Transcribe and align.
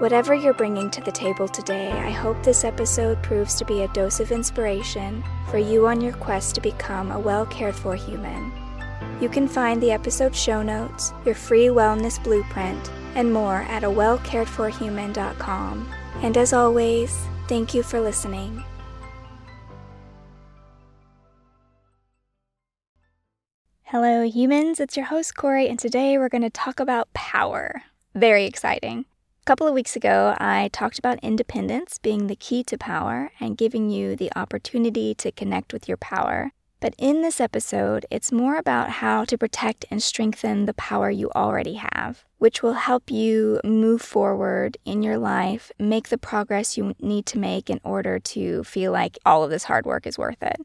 Whatever 0.00 0.34
you're 0.34 0.54
bringing 0.54 0.90
to 0.92 1.02
the 1.02 1.12
table 1.12 1.46
today, 1.46 1.90
I 1.90 2.08
hope 2.08 2.42
this 2.42 2.64
episode 2.64 3.22
proves 3.22 3.54
to 3.56 3.66
be 3.66 3.82
a 3.82 3.88
dose 3.88 4.18
of 4.18 4.32
inspiration 4.32 5.22
for 5.50 5.58
you 5.58 5.86
on 5.86 6.00
your 6.00 6.14
quest 6.14 6.54
to 6.54 6.62
become 6.62 7.12
a 7.12 7.20
well 7.20 7.44
cared 7.44 7.74
for 7.74 7.94
human. 7.94 8.50
You 9.20 9.28
can 9.28 9.46
find 9.46 9.78
the 9.78 9.90
episode 9.90 10.34
show 10.34 10.62
notes, 10.62 11.12
your 11.26 11.34
free 11.34 11.66
wellness 11.66 12.18
blueprint, 12.24 12.90
and 13.14 13.30
more 13.30 13.56
at 13.68 13.84
a 13.84 13.88
wellcaredforhuman.com. 13.88 15.92
And 16.22 16.36
as 16.38 16.54
always, 16.54 17.14
thank 17.46 17.74
you 17.74 17.82
for 17.82 18.00
listening. 18.00 18.64
Hello, 23.82 24.26
humans. 24.26 24.80
It's 24.80 24.96
your 24.96 25.04
host, 25.04 25.36
Kory, 25.36 25.68
and 25.68 25.78
today 25.78 26.16
we're 26.16 26.30
going 26.30 26.40
to 26.40 26.48
talk 26.48 26.80
about 26.80 27.12
power. 27.12 27.82
Very 28.14 28.46
exciting. 28.46 29.04
A 29.50 29.52
couple 29.52 29.66
of 29.66 29.74
weeks 29.74 29.96
ago, 29.96 30.36
I 30.38 30.70
talked 30.72 30.96
about 31.00 31.18
independence 31.24 31.98
being 31.98 32.28
the 32.28 32.36
key 32.36 32.62
to 32.62 32.78
power 32.78 33.32
and 33.40 33.58
giving 33.58 33.90
you 33.90 34.14
the 34.14 34.30
opportunity 34.36 35.12
to 35.16 35.32
connect 35.32 35.72
with 35.72 35.88
your 35.88 35.96
power. 35.96 36.52
But 36.78 36.94
in 36.98 37.22
this 37.22 37.40
episode, 37.40 38.06
it's 38.12 38.30
more 38.30 38.54
about 38.54 38.90
how 38.90 39.24
to 39.24 39.36
protect 39.36 39.86
and 39.90 40.00
strengthen 40.00 40.66
the 40.66 40.74
power 40.74 41.10
you 41.10 41.32
already 41.34 41.74
have, 41.74 42.24
which 42.38 42.62
will 42.62 42.74
help 42.74 43.10
you 43.10 43.60
move 43.64 44.02
forward 44.02 44.76
in 44.84 45.02
your 45.02 45.18
life, 45.18 45.72
make 45.80 46.10
the 46.10 46.16
progress 46.16 46.78
you 46.78 46.94
need 47.00 47.26
to 47.26 47.38
make 47.40 47.68
in 47.68 47.80
order 47.82 48.20
to 48.20 48.62
feel 48.62 48.92
like 48.92 49.18
all 49.26 49.42
of 49.42 49.50
this 49.50 49.64
hard 49.64 49.84
work 49.84 50.06
is 50.06 50.16
worth 50.16 50.44
it. 50.44 50.60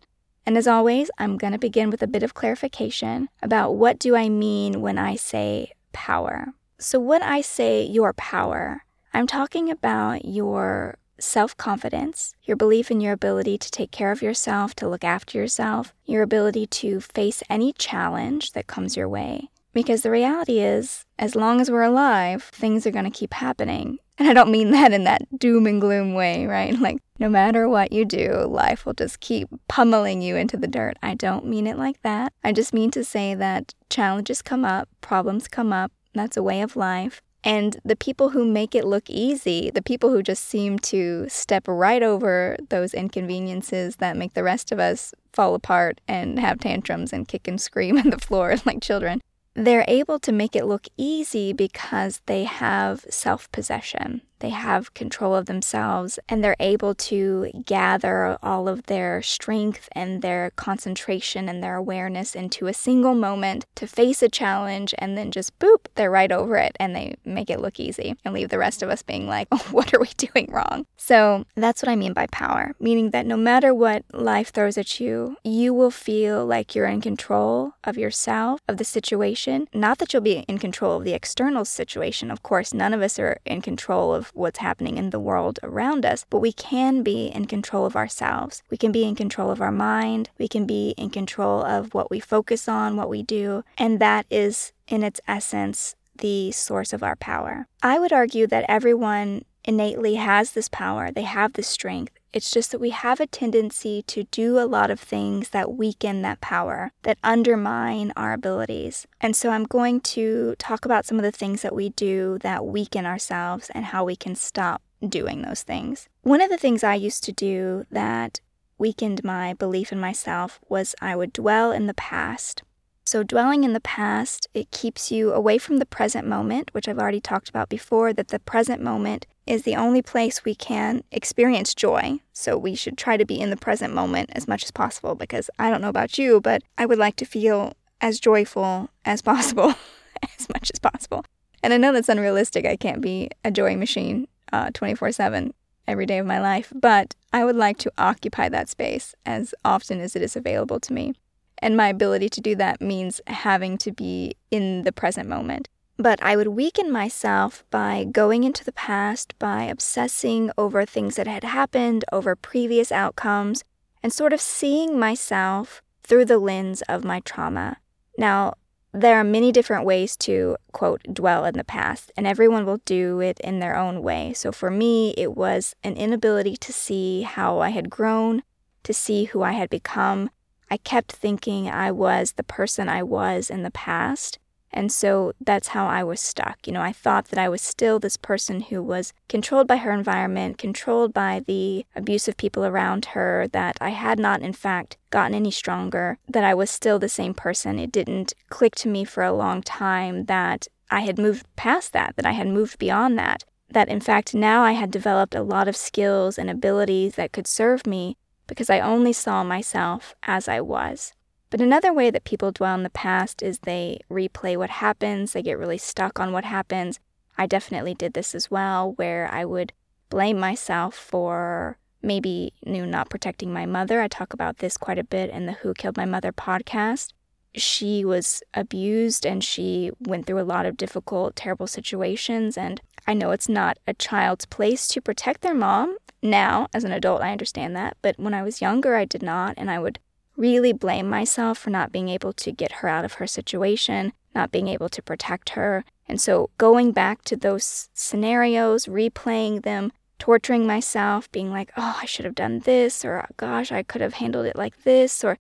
And 0.46 0.60
as 0.60 0.68
always, 0.68 1.10
I'm 1.18 1.40
going 1.40 1.54
to 1.54 1.58
begin 1.58 1.90
with 1.90 2.04
a 2.04 2.08
bit 2.08 2.22
of 2.22 2.36
clarification 2.36 3.30
about 3.42 3.72
what 3.72 3.98
do 3.98 4.16
I 4.16 4.30
mean 4.30 4.80
when 4.80 5.00
I 5.00 5.16
say 5.16 5.72
power. 5.92 6.54
So, 6.78 7.00
when 7.00 7.24
I 7.24 7.42
say 7.42 7.84
your 7.84 8.14
power, 8.14 8.84
I'm 9.14 9.28
talking 9.28 9.70
about 9.70 10.26
your 10.26 10.98
self 11.20 11.56
confidence, 11.56 12.36
your 12.44 12.58
belief 12.58 12.92
in 12.92 13.00
your 13.00 13.14
ability 13.14 13.58
to 13.58 13.72
take 13.72 13.92
care 13.92 14.12
of 14.12 14.22
yourself, 14.22 14.76
to 14.76 14.90
look 14.90 15.04
after 15.04 15.38
yourself, 15.38 15.94
your 16.06 16.22
ability 16.22 16.68
to 16.68 17.00
face 17.00 17.42
any 17.50 17.72
challenge 17.74 18.52
that 18.52 18.68
comes 18.68 18.98
your 18.98 19.08
way. 19.08 19.50
Because 19.74 20.02
the 20.02 20.12
reality 20.12 20.60
is, 20.60 21.06
as 21.20 21.36
long 21.36 21.60
as 21.60 21.70
we're 21.70 21.84
alive, 21.84 22.44
things 22.44 22.86
are 22.86 22.92
going 22.92 23.06
to 23.06 23.12
keep 23.12 23.34
happening. 23.34 24.00
And 24.18 24.30
I 24.30 24.34
don't 24.34 24.52
mean 24.52 24.72
that 24.72 24.94
in 24.94 25.04
that 25.04 25.24
doom 25.38 25.68
and 25.68 25.82
gloom 25.82 26.14
way, 26.14 26.46
right? 26.46 26.78
Like, 26.80 26.98
no 27.20 27.28
matter 27.30 27.68
what 27.68 27.92
you 27.92 28.06
do, 28.06 28.46
life 28.48 28.86
will 28.86 28.94
just 28.94 29.20
keep 29.20 29.50
pummeling 29.68 30.22
you 30.22 30.36
into 30.36 30.56
the 30.56 30.68
dirt. 30.68 30.98
I 31.04 31.16
don't 31.16 31.46
mean 31.46 31.68
it 31.68 31.78
like 31.78 32.02
that. 32.04 32.32
I 32.44 32.52
just 32.52 32.74
mean 32.74 32.92
to 32.92 33.04
say 33.04 33.36
that 33.36 33.74
challenges 33.90 34.42
come 34.42 34.64
up, 34.64 34.88
problems 35.02 35.48
come 35.48 35.74
up, 35.74 35.92
that's 36.20 36.38
a 36.38 36.44
way 36.44 36.62
of 36.62 36.76
life. 36.76 37.22
And 37.44 37.80
the 37.86 37.96
people 37.96 38.30
who 38.30 38.44
make 38.44 38.74
it 38.74 38.86
look 38.86 39.08
easy, 39.08 39.70
the 39.70 39.84
people 39.84 40.10
who 40.10 40.24
just 40.24 40.46
seem 40.46 40.80
to 40.80 41.28
step 41.30 41.68
right 41.68 42.02
over 42.02 42.58
those 42.70 42.94
inconveniences 42.94 43.98
that 43.98 44.18
make 44.18 44.34
the 44.34 44.44
rest 44.44 44.72
of 44.72 44.80
us 44.80 45.14
fall 45.32 45.54
apart 45.54 46.02
and 46.08 46.40
have 46.40 46.60
tantrums 46.60 47.14
and 47.14 47.28
kick 47.28 47.48
and 47.48 47.62
scream 47.62 47.98
on 48.00 48.10
the 48.10 48.18
floor 48.18 48.56
like 48.66 48.82
children, 48.82 49.22
they're 49.54 49.86
able 49.88 50.20
to 50.20 50.32
make 50.32 50.56
it 50.56 50.66
look 50.66 50.88
easy 50.98 51.54
because 51.54 52.22
they 52.26 52.46
have 52.46 53.06
self 53.10 53.50
possession 53.52 54.22
they 54.40 54.50
have 54.50 54.94
control 54.94 55.36
of 55.36 55.46
themselves 55.46 56.20
and 56.28 56.44
they're 56.44 56.56
able 56.60 56.96
to 56.96 57.52
gather 57.66 58.38
all 58.44 58.68
of 58.68 58.84
their 58.84 59.22
strength 59.22 59.90
and 59.94 60.22
their 60.22 60.52
concentration 60.56 61.48
and 61.50 61.64
their 61.64 61.76
awareness 61.76 62.36
into 62.36 62.68
a 62.68 62.74
single 62.74 63.16
moment 63.16 63.66
to 63.76 63.88
face 63.88 64.22
a 64.22 64.30
challenge 64.30 64.94
and 64.98 65.18
then 65.18 65.32
just 65.32 65.58
boop, 65.60 65.88
they're 65.96 66.12
right 66.12 66.32
over 66.32 66.58
it 66.58 66.76
and 66.80 66.96
they 66.96 67.16
make 67.26 67.50
it 67.50 67.60
look 67.60 67.80
easy 67.80 68.16
and 68.24 68.34
leave 68.34 68.50
the 68.50 68.58
rest 68.58 68.84
of 68.84 68.90
us 68.90 69.02
being 69.02 69.28
like, 69.28 69.48
oh, 69.52 69.68
what 69.72 69.94
are 69.94 70.00
we 70.00 70.10
doing 70.18 70.50
wrong? 70.52 70.86
So 70.98 71.46
that's 71.56 71.82
what 71.82 71.90
I 71.90 71.96
mean 71.96 72.14
by 72.14 72.28
power, 72.28 72.76
meaning 72.80 73.12
that 73.12 73.26
no 73.26 73.38
matter 73.38 73.74
what 73.74 74.04
life 74.14 74.50
throws 74.50 74.78
at 74.78 75.00
you, 75.00 75.38
you 75.44 75.74
will 75.74 75.92
feel 75.92 76.46
like 76.46 76.76
you're 76.76 76.86
in 76.86 77.02
control 77.02 77.74
of 77.84 77.98
yourself, 77.98 78.62
of 78.68 78.78
the 78.78 78.84
situation. 78.84 79.68
Not 79.74 80.00
that 80.00 80.14
you'll 80.14 80.22
be 80.22 80.46
in 80.48 80.58
control 80.58 80.98
of 80.98 81.04
the 81.04 81.14
external 81.14 81.66
situation. 81.66 82.32
Of 82.32 82.44
course, 82.44 82.74
none 82.74 82.94
of 82.94 83.02
us 83.02 83.20
are 83.20 83.38
in 83.46 83.62
control 83.62 84.14
of 84.14 84.32
what's 84.36 84.60
happening 84.60 84.98
in 84.98 85.10
the 85.10 85.20
world 85.20 85.60
around 85.64 86.06
us, 86.06 86.26
but 86.30 86.40
we 86.40 86.52
can 86.52 87.04
be 87.04 87.28
in 87.28 87.46
control 87.46 87.86
of 87.86 87.96
ourselves. 87.96 88.62
We 88.70 88.78
can 88.78 88.92
be 88.92 89.04
in 89.04 89.16
control 89.16 89.50
of 89.50 89.62
our 89.62 89.72
mind. 89.72 90.30
We 90.38 90.48
can 90.48 90.66
be 90.66 90.94
in 90.98 91.10
control 91.10 91.64
of 91.64 91.94
what 91.94 92.12
we 92.12 92.20
focus 92.20 92.68
on, 92.68 92.98
what 92.98 93.10
we 93.10 93.24
do. 93.24 93.64
And 93.78 94.00
that 94.00 94.26
is, 94.30 94.74
in 94.88 95.04
its 95.04 95.22
essence, 95.28 95.96
the 96.18 96.52
source 96.52 96.94
of 96.94 97.04
our 97.04 97.16
power. 97.16 97.68
I 97.84 98.00
would 98.00 98.14
argue 98.14 98.48
that 98.48 98.66
everyone 98.68 99.44
innately 99.66 100.16
has 100.16 100.52
this 100.52 100.70
power, 100.70 101.12
they 101.12 101.24
have 101.24 101.54
this 101.54 101.68
strength. 101.68 102.14
It's 102.32 102.52
just 102.52 102.72
that 102.72 102.82
we 102.82 102.90
have 102.90 103.20
a 103.20 103.28
tendency 103.28 104.04
to 104.08 104.26
do 104.26 104.60
a 104.60 104.68
lot 104.68 104.92
of 104.92 105.00
things 105.00 105.50
that 105.50 105.74
weaken 105.74 106.22
that 106.24 106.42
power, 106.42 106.92
that 107.04 107.18
undermine 107.24 108.12
our 108.18 108.34
abilities. 108.34 109.08
And 109.22 109.36
so 109.36 109.52
I'm 109.52 109.64
going 109.64 110.02
to 110.02 110.56
talk 110.58 110.84
about 110.84 111.06
some 111.06 111.18
of 111.18 111.24
the 111.24 111.32
things 111.32 111.62
that 111.62 111.74
we 111.74 111.90
do 111.90 112.38
that 112.42 112.66
weaken 112.66 113.06
ourselves 113.06 113.70
and 113.74 113.86
how 113.86 114.04
we 114.04 114.18
can 114.18 114.36
stop 114.36 114.82
doing 115.08 115.44
those 115.44 115.64
things. 115.64 116.10
One 116.24 116.42
of 116.42 116.50
the 116.50 116.58
things 116.58 116.84
I 116.84 116.96
used 116.96 117.24
to 117.24 117.32
do 117.32 117.86
that 117.90 118.42
weakened 118.78 119.24
my 119.24 119.54
belief 119.54 119.94
in 119.94 120.00
myself 120.00 120.60
was 120.68 120.96
I 121.02 121.16
would 121.16 121.32
dwell 121.32 121.72
in 121.72 121.88
the 121.88 121.94
past. 121.94 122.64
So, 123.08 123.22
dwelling 123.22 123.64
in 123.64 123.74
the 123.74 123.80
past, 123.80 124.48
it 124.56 124.72
keeps 124.72 125.12
you 125.12 125.32
away 125.32 125.60
from 125.60 125.78
the 125.78 125.86
present 125.86 126.28
moment, 126.28 126.74
which 126.74 126.88
I've 126.88 126.98
already 126.98 127.22
talked 127.22 127.50
about 127.50 127.70
before, 127.70 128.14
that 128.14 128.30
the 128.30 128.40
present 128.40 128.82
moment 128.82 129.28
is 129.46 129.62
the 129.62 129.76
only 129.76 130.02
place 130.02 130.44
we 130.44 130.56
can 130.56 131.04
experience 131.12 131.76
joy. 131.76 132.18
So, 132.34 132.58
we 132.58 132.74
should 132.74 132.98
try 132.98 133.16
to 133.16 133.26
be 133.26 133.40
in 133.40 133.52
the 133.52 133.58
present 133.58 133.94
moment 133.94 134.32
as 134.34 134.48
much 134.48 134.64
as 134.64 134.72
possible 134.72 135.14
because 135.14 135.52
I 135.60 135.70
don't 135.70 135.82
know 135.82 135.90
about 135.90 136.18
you, 136.18 136.42
but 136.42 136.64
I 136.80 136.88
would 136.88 136.98
like 136.98 137.16
to 137.18 137.26
feel 137.26 137.74
as 138.02 138.20
joyful 138.20 138.90
as 139.06 139.22
possible, 139.22 139.76
as 140.40 140.50
much 140.50 140.72
as 140.74 140.80
possible. 140.80 141.24
And 141.62 141.74
I 141.74 141.78
know 141.78 141.94
that's 141.94 142.10
unrealistic. 142.10 142.66
I 142.66 142.76
can't 142.76 143.02
be 143.02 143.30
a 143.44 143.52
joy 143.52 143.76
machine 143.76 144.28
uh, 144.52 144.72
24 144.74 145.12
7 145.12 145.54
every 145.88 146.08
day 146.08 146.18
of 146.18 146.26
my 146.26 146.40
life, 146.40 146.74
but 146.74 147.14
I 147.32 147.46
would 147.46 147.56
like 147.56 147.78
to 147.80 147.92
occupy 148.00 148.50
that 148.50 148.68
space 148.68 149.14
as 149.28 149.54
often 149.64 150.00
as 150.00 150.16
it 150.16 150.24
is 150.24 150.36
available 150.36 150.80
to 150.80 150.92
me. 150.92 151.14
And 151.60 151.78
my 151.78 151.88
ability 151.90 152.30
to 152.30 152.42
do 152.42 152.56
that 152.56 152.82
means 152.82 153.22
having 153.28 153.78
to 153.80 153.92
be 153.92 154.36
in 154.52 154.84
the 154.84 154.92
present 154.92 155.30
moment. 155.30 155.70
But 155.98 156.22
I 156.22 156.36
would 156.36 156.50
weaken 156.50 156.92
myself 156.92 157.64
by 157.72 158.04
going 158.04 158.44
into 158.44 158.66
the 158.66 158.74
past, 158.74 159.34
by 159.40 159.64
obsessing 159.64 160.52
over 160.58 160.86
things 160.86 161.16
that 161.16 161.28
had 161.28 161.46
happened, 161.46 162.04
over 162.12 162.36
previous 162.36 162.92
outcomes, 162.92 163.64
and 164.04 164.12
sort 164.12 164.34
of 164.34 164.42
seeing 164.42 165.00
myself 165.00 165.82
through 166.04 166.26
the 166.26 166.38
lens 166.38 166.82
of 166.84 167.06
my 167.06 167.22
trauma. 167.22 167.78
Now, 168.18 168.56
there 168.94 169.18
are 169.18 169.24
many 169.24 169.52
different 169.52 169.86
ways 169.86 170.16
to, 170.18 170.56
quote, 170.72 171.02
dwell 171.12 171.44
in 171.46 171.56
the 171.56 171.64
past, 171.64 172.12
and 172.16 172.28
everyone 172.28 172.66
will 172.66 172.80
do 172.86 173.20
it 173.20 173.40
in 173.42 173.60
their 173.60 173.76
own 173.76 174.02
way. 174.02 174.32
So 174.34 174.52
for 174.52 174.72
me, 174.72 175.14
it 175.18 175.36
was 175.36 175.76
an 175.84 175.96
inability 175.96 176.56
to 176.58 176.72
see 176.72 177.24
how 177.24 177.60
I 177.60 177.70
had 177.70 177.90
grown, 177.90 178.44
to 178.84 178.94
see 178.94 179.26
who 179.26 179.44
I 179.44 179.52
had 179.54 179.70
become, 179.70 180.30
I 180.76 180.80
kept 180.80 181.14
thinking 181.14 181.70
I 181.70 181.90
was 181.90 182.34
the 182.34 182.44
person 182.44 182.90
I 182.90 183.02
was 183.02 183.50
in 183.50 183.64
the 183.64 183.72
past. 183.72 184.40
And 184.74 184.92
so 184.92 185.32
that's 185.40 185.70
how 185.70 185.88
I 185.88 186.04
was 186.04 186.20
stuck. 186.20 186.68
You 186.68 186.74
know, 186.74 186.82
I 186.82 186.92
thought 186.92 187.30
that 187.30 187.40
I 187.40 187.48
was 187.48 187.62
still 187.62 187.98
this 187.98 188.18
person 188.18 188.60
who 188.60 188.84
was 188.84 189.14
controlled 189.30 189.68
by 189.68 189.78
her 189.78 189.94
environment, 189.94 190.58
controlled 190.58 191.14
by 191.14 191.42
the 191.48 191.86
abusive 191.96 192.36
people 192.36 192.66
around 192.66 193.06
her, 193.16 193.48
that 193.54 193.78
I 193.80 193.92
had 193.92 194.20
not, 194.20 194.42
in 194.42 194.52
fact, 194.52 194.98
gotten 195.12 195.34
any 195.34 195.50
stronger, 195.50 196.18
that 196.28 196.44
I 196.44 196.54
was 196.54 196.70
still 196.70 197.00
the 197.00 197.08
same 197.08 197.34
person. 197.34 197.80
It 197.80 197.94
didn't 197.94 198.34
click 198.50 198.76
to 198.76 198.90
me 198.90 199.06
for 199.06 199.24
a 199.24 199.32
long 199.32 199.62
time 199.62 200.26
that 200.26 200.68
I 200.92 201.04
had 201.08 201.18
moved 201.18 201.46
past 201.56 201.94
that, 201.94 202.18
that 202.18 202.26
I 202.26 202.34
had 202.34 202.48
moved 202.48 202.80
beyond 202.80 203.18
that, 203.18 203.46
that 203.70 203.88
in 203.88 204.02
fact 204.02 204.36
now 204.36 204.62
I 204.62 204.74
had 204.74 204.92
developed 204.92 205.36
a 205.36 205.42
lot 205.42 205.70
of 205.70 205.78
skills 205.78 206.38
and 206.38 206.50
abilities 206.50 207.16
that 207.16 207.32
could 207.32 207.48
serve 207.48 207.88
me 207.88 208.18
because 208.48 208.70
I 208.70 208.80
only 208.80 209.14
saw 209.14 209.44
myself 209.44 210.16
as 210.24 210.48
I 210.48 210.62
was. 210.62 211.14
But 211.50 211.62
another 211.62 211.94
way 211.94 212.10
that 212.12 212.24
people 212.26 212.52
dwell 212.52 212.76
in 212.76 212.84
the 212.84 212.90
past 212.90 213.42
is 213.42 213.60
they 213.60 214.00
replay 214.10 214.58
what 214.58 214.70
happens, 214.70 215.34
they 215.34 215.42
get 215.42 215.60
really 215.60 215.78
stuck 215.78 216.20
on 216.20 216.32
what 216.32 216.44
happens. 216.44 217.00
I 217.38 217.46
definitely 217.46 217.94
did 217.94 218.14
this 218.14 218.34
as 218.34 218.50
well, 218.50 218.94
where 218.94 219.30
I 219.32 219.46
would 219.46 219.74
blame 220.10 220.40
myself 220.40 220.96
for 220.96 221.78
maybe 222.02 222.54
you 222.66 222.86
not 222.86 223.10
protecting 223.10 223.52
my 223.52 223.66
mother. 223.66 224.02
I 224.02 224.08
talk 224.08 224.34
about 224.34 224.58
this 224.58 224.78
quite 224.78 225.00
a 225.00 225.04
bit 225.04 225.30
in 225.30 225.46
the 225.46 225.54
Who 225.54 225.74
Killed 225.74 225.98
My 225.98 226.06
Mother 226.06 226.32
podcast. 226.32 227.14
she 227.58 228.04
was 228.04 228.44
abused 228.54 229.26
and 229.26 229.44
she 229.44 229.92
went 230.00 230.26
through 230.26 230.42
a 230.42 230.44
lot 230.44 230.66
of 230.66 230.78
difficult, 230.78 231.36
terrible 231.36 231.68
situations. 231.68 232.58
And 232.58 232.82
I 233.08 233.14
know 233.14 233.32
it's 233.32 233.50
not 233.50 233.78
a 233.88 233.94
child's 233.94 234.46
place 234.46 234.88
to 234.90 235.02
protect 235.02 235.42
their 235.42 235.54
mom. 235.54 235.98
Now, 236.22 236.68
as 236.74 236.84
an 236.84 236.92
adult, 236.92 237.22
I 237.22 237.32
understand 237.32 237.76
that. 237.76 237.98
But 238.02 238.20
when 238.20 238.34
I 238.34 238.44
was 238.44 238.62
younger, 238.62 238.96
I 238.96 239.06
did 239.06 239.22
not. 239.22 239.54
And 239.58 239.70
I 239.70 239.80
would 239.80 240.00
really 240.38 240.74
blame 240.74 241.10
myself 241.10 241.58
for 241.58 241.70
not 241.70 241.92
being 241.92 242.10
able 242.10 242.34
to 242.34 242.52
get 242.52 242.74
her 242.74 242.88
out 242.90 243.06
of 243.06 243.14
her 243.14 243.28
situation, 243.28 244.14
not 244.34 244.52
being 244.52 244.68
able 244.68 244.90
to 244.90 245.02
protect 245.02 245.50
her. 245.50 245.86
And 246.08 246.20
so 246.20 246.50
going 246.58 246.92
back 246.92 247.24
to 247.26 247.36
those 247.36 247.90
scenarios, 247.94 248.86
replaying 248.86 249.64
them, 249.64 249.92
torturing 250.20 250.66
myself, 250.66 251.32
being 251.32 251.52
like, 251.52 251.72
oh, 251.78 252.00
I 252.02 252.06
should 252.06 252.26
have 252.26 252.36
done 252.36 252.60
this, 252.60 253.06
or 253.06 253.20
oh, 253.20 253.34
gosh, 253.38 253.72
I 253.72 253.84
could 253.84 254.02
have 254.02 254.16
handled 254.16 254.46
it 254.46 254.56
like 254.56 254.84
this, 254.84 255.24
or 255.24 255.38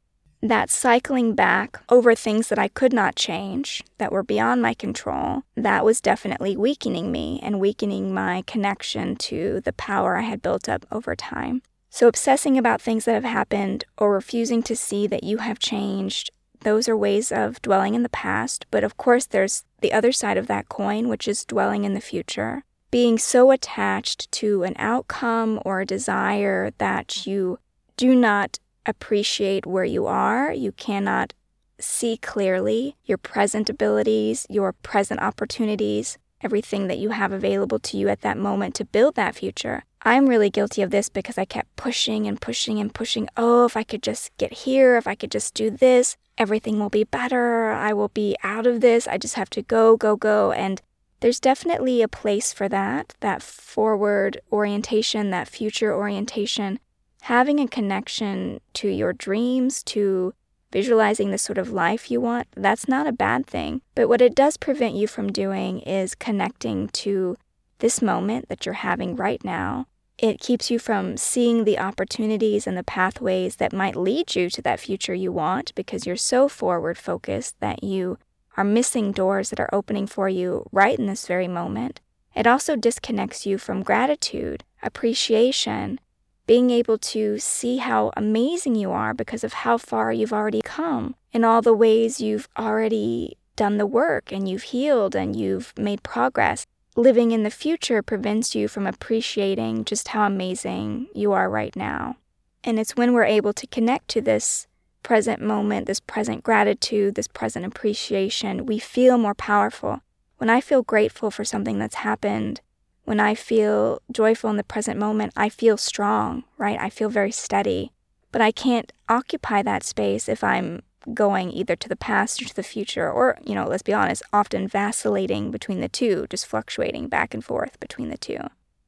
that 0.47 0.69
cycling 0.69 1.35
back 1.35 1.81
over 1.89 2.15
things 2.15 2.49
that 2.49 2.59
I 2.59 2.67
could 2.67 2.93
not 2.93 3.15
change, 3.15 3.83
that 3.97 4.11
were 4.11 4.23
beyond 4.23 4.61
my 4.61 4.73
control, 4.73 5.43
that 5.55 5.85
was 5.85 6.01
definitely 6.01 6.57
weakening 6.57 7.11
me 7.11 7.39
and 7.43 7.59
weakening 7.59 8.13
my 8.13 8.43
connection 8.45 9.15
to 9.17 9.61
the 9.61 9.73
power 9.73 10.17
I 10.17 10.21
had 10.21 10.41
built 10.41 10.67
up 10.67 10.85
over 10.91 11.15
time. 11.15 11.61
So, 11.89 12.07
obsessing 12.07 12.57
about 12.57 12.81
things 12.81 13.05
that 13.05 13.13
have 13.13 13.23
happened 13.23 13.85
or 13.97 14.11
refusing 14.11 14.61
to 14.63 14.75
see 14.75 15.07
that 15.07 15.23
you 15.23 15.37
have 15.37 15.59
changed, 15.59 16.29
those 16.61 16.89
are 16.89 16.97
ways 16.97 17.31
of 17.31 17.61
dwelling 17.61 17.95
in 17.95 18.03
the 18.03 18.09
past. 18.09 18.65
But 18.71 18.83
of 18.83 18.97
course, 18.97 19.25
there's 19.25 19.63
the 19.79 19.93
other 19.93 20.11
side 20.11 20.37
of 20.37 20.47
that 20.47 20.67
coin, 20.67 21.07
which 21.07 21.27
is 21.27 21.45
dwelling 21.45 21.85
in 21.85 21.93
the 21.93 22.01
future. 22.01 22.63
Being 22.91 23.17
so 23.17 23.51
attached 23.51 24.31
to 24.33 24.63
an 24.63 24.75
outcome 24.77 25.61
or 25.63 25.79
a 25.81 25.85
desire 25.85 26.71
that 26.79 27.25
you 27.25 27.59
do 27.97 28.13
not 28.13 28.59
appreciate 28.85 29.65
where 29.65 29.83
you 29.83 30.07
are. 30.07 30.51
You 30.53 30.71
cannot 30.71 31.33
see 31.79 32.17
clearly 32.17 32.95
your 33.05 33.17
present 33.17 33.69
abilities, 33.69 34.45
your 34.49 34.73
present 34.73 35.21
opportunities, 35.21 36.17
everything 36.41 36.87
that 36.87 36.99
you 36.99 37.09
have 37.09 37.31
available 37.31 37.79
to 37.79 37.97
you 37.97 38.07
at 38.07 38.21
that 38.21 38.37
moment 38.37 38.75
to 38.75 38.85
build 38.85 39.15
that 39.15 39.35
future. 39.35 39.83
I'm 40.01 40.27
really 40.27 40.51
guilty 40.51 40.83
of 40.83 40.91
this 40.91 41.09
because 41.09 41.37
I 41.37 41.45
kept 41.45 41.75
pushing 41.75 42.27
and 42.27 42.39
pushing 42.39 42.79
and 42.79 42.93
pushing. 42.93 43.27
Oh, 43.35 43.65
if 43.65 43.75
I 43.75 43.83
could 43.83 44.03
just 44.03 44.35
get 44.37 44.53
here, 44.53 44.97
if 44.97 45.07
I 45.07 45.15
could 45.15 45.31
just 45.31 45.55
do 45.55 45.71
this, 45.71 46.15
everything 46.37 46.79
will 46.79 46.91
be 46.91 47.03
better. 47.03 47.71
I 47.71 47.93
will 47.93 48.09
be 48.09 48.35
out 48.43 48.67
of 48.67 48.81
this. 48.81 49.07
I 49.07 49.17
just 49.17 49.33
have 49.33 49.49
to 49.51 49.63
go, 49.63 49.97
go, 49.97 50.15
go. 50.15 50.51
And 50.51 50.81
there's 51.21 51.39
definitely 51.39 52.03
a 52.03 52.07
place 52.07 52.53
for 52.53 52.69
that, 52.69 53.15
that 53.21 53.41
forward 53.41 54.39
orientation, 54.51 55.31
that 55.31 55.47
future 55.47 55.91
orientation 55.91 56.79
having 57.25 57.59
a 57.59 57.67
connection 57.67 58.61
to 58.71 58.87
your 58.87 59.11
dreams, 59.11 59.81
to 59.81 60.31
visualizing 60.71 61.31
the 61.31 61.39
sort 61.39 61.57
of 61.57 61.71
life 61.71 62.11
you 62.11 62.21
want, 62.21 62.47
that's 62.55 62.87
not 62.87 63.07
a 63.07 63.11
bad 63.11 63.47
thing. 63.47 63.81
But 63.95 64.07
what 64.07 64.21
it 64.21 64.35
does 64.35 64.57
prevent 64.57 64.93
you 64.93 65.07
from 65.07 65.31
doing 65.31 65.79
is 65.79 66.13
connecting 66.13 66.87
to 66.89 67.35
this 67.79 67.99
moment 67.99 68.47
that 68.47 68.63
you're 68.63 68.75
having 68.75 69.15
right 69.15 69.43
now. 69.43 69.87
It 70.19 70.39
keeps 70.39 70.69
you 70.69 70.77
from 70.77 71.17
seeing 71.17 71.63
the 71.63 71.79
opportunities 71.79 72.67
and 72.67 72.77
the 72.77 72.83
pathways 72.83 73.55
that 73.55 73.73
might 73.73 73.95
lead 73.95 74.35
you 74.35 74.47
to 74.51 74.61
that 74.61 74.79
future 74.79 75.15
you 75.15 75.31
want 75.31 75.73
because 75.73 76.05
you're 76.05 76.15
so 76.15 76.47
forward 76.47 76.95
focused 76.95 77.59
that 77.59 77.83
you 77.83 78.19
are 78.55 78.63
missing 78.63 79.11
doors 79.11 79.49
that 79.49 79.59
are 79.59 79.73
opening 79.73 80.05
for 80.05 80.29
you 80.29 80.67
right 80.71 80.99
in 80.99 81.07
this 81.07 81.25
very 81.25 81.47
moment. 81.47 82.01
It 82.35 82.45
also 82.45 82.75
disconnects 82.75 83.47
you 83.47 83.57
from 83.57 83.81
gratitude, 83.81 84.63
appreciation, 84.83 85.99
being 86.47 86.69
able 86.69 86.97
to 86.97 87.39
see 87.39 87.77
how 87.77 88.11
amazing 88.15 88.75
you 88.75 88.91
are 88.91 89.13
because 89.13 89.43
of 89.43 89.53
how 89.53 89.77
far 89.77 90.11
you've 90.11 90.33
already 90.33 90.61
come 90.61 91.15
in 91.31 91.43
all 91.43 91.61
the 91.61 91.73
ways 91.73 92.21
you've 92.21 92.47
already 92.57 93.37
done 93.55 93.77
the 93.77 93.87
work 93.87 94.31
and 94.31 94.47
you've 94.47 94.63
healed 94.63 95.15
and 95.15 95.35
you've 95.35 95.73
made 95.77 96.03
progress. 96.03 96.65
Living 96.95 97.31
in 97.31 97.43
the 97.43 97.49
future 97.49 98.01
prevents 98.01 98.55
you 98.55 98.67
from 98.67 98.87
appreciating 98.87 99.85
just 99.85 100.09
how 100.09 100.25
amazing 100.25 101.07
you 101.13 101.31
are 101.33 101.49
right 101.49 101.75
now. 101.75 102.15
And 102.63 102.79
it's 102.79 102.95
when 102.95 103.13
we're 103.13 103.25
able 103.25 103.53
to 103.53 103.67
connect 103.67 104.07
to 104.09 104.21
this 104.21 104.67
present 105.03 105.41
moment, 105.41 105.87
this 105.87 105.99
present 105.99 106.43
gratitude, 106.43 107.15
this 107.15 107.27
present 107.27 107.65
appreciation, 107.65 108.65
we 108.65 108.79
feel 108.79 109.17
more 109.17 109.35
powerful. 109.35 110.01
When 110.37 110.49
I 110.49 110.61
feel 110.61 110.83
grateful 110.83 111.31
for 111.31 111.45
something 111.45 111.79
that's 111.79 111.95
happened, 111.95 112.61
when 113.05 113.19
I 113.19 113.35
feel 113.35 114.01
joyful 114.11 114.49
in 114.49 114.57
the 114.57 114.63
present 114.63 114.99
moment, 114.99 115.33
I 115.37 115.49
feel 115.49 115.77
strong, 115.77 116.43
right? 116.57 116.79
I 116.79 116.89
feel 116.89 117.09
very 117.09 117.31
steady. 117.31 117.91
But 118.31 118.41
I 118.41 118.51
can't 118.51 118.91
occupy 119.07 119.61
that 119.61 119.83
space 119.83 120.27
if 120.27 120.43
I'm 120.43 120.81
going 121.13 121.51
either 121.51 121.75
to 121.75 121.87
the 121.87 121.95
past 121.95 122.41
or 122.41 122.45
to 122.45 122.55
the 122.55 122.63
future, 122.63 123.09
or, 123.09 123.37
you 123.45 123.53
know, 123.55 123.67
let's 123.67 123.83
be 123.83 123.93
honest, 123.93 124.23
often 124.33 124.67
vacillating 124.67 125.51
between 125.51 125.79
the 125.79 125.87
two, 125.87 126.25
just 126.29 126.47
fluctuating 126.47 127.07
back 127.07 127.33
and 127.33 127.45
forth 127.45 127.79
between 127.79 128.09
the 128.09 128.17
two. 128.17 128.39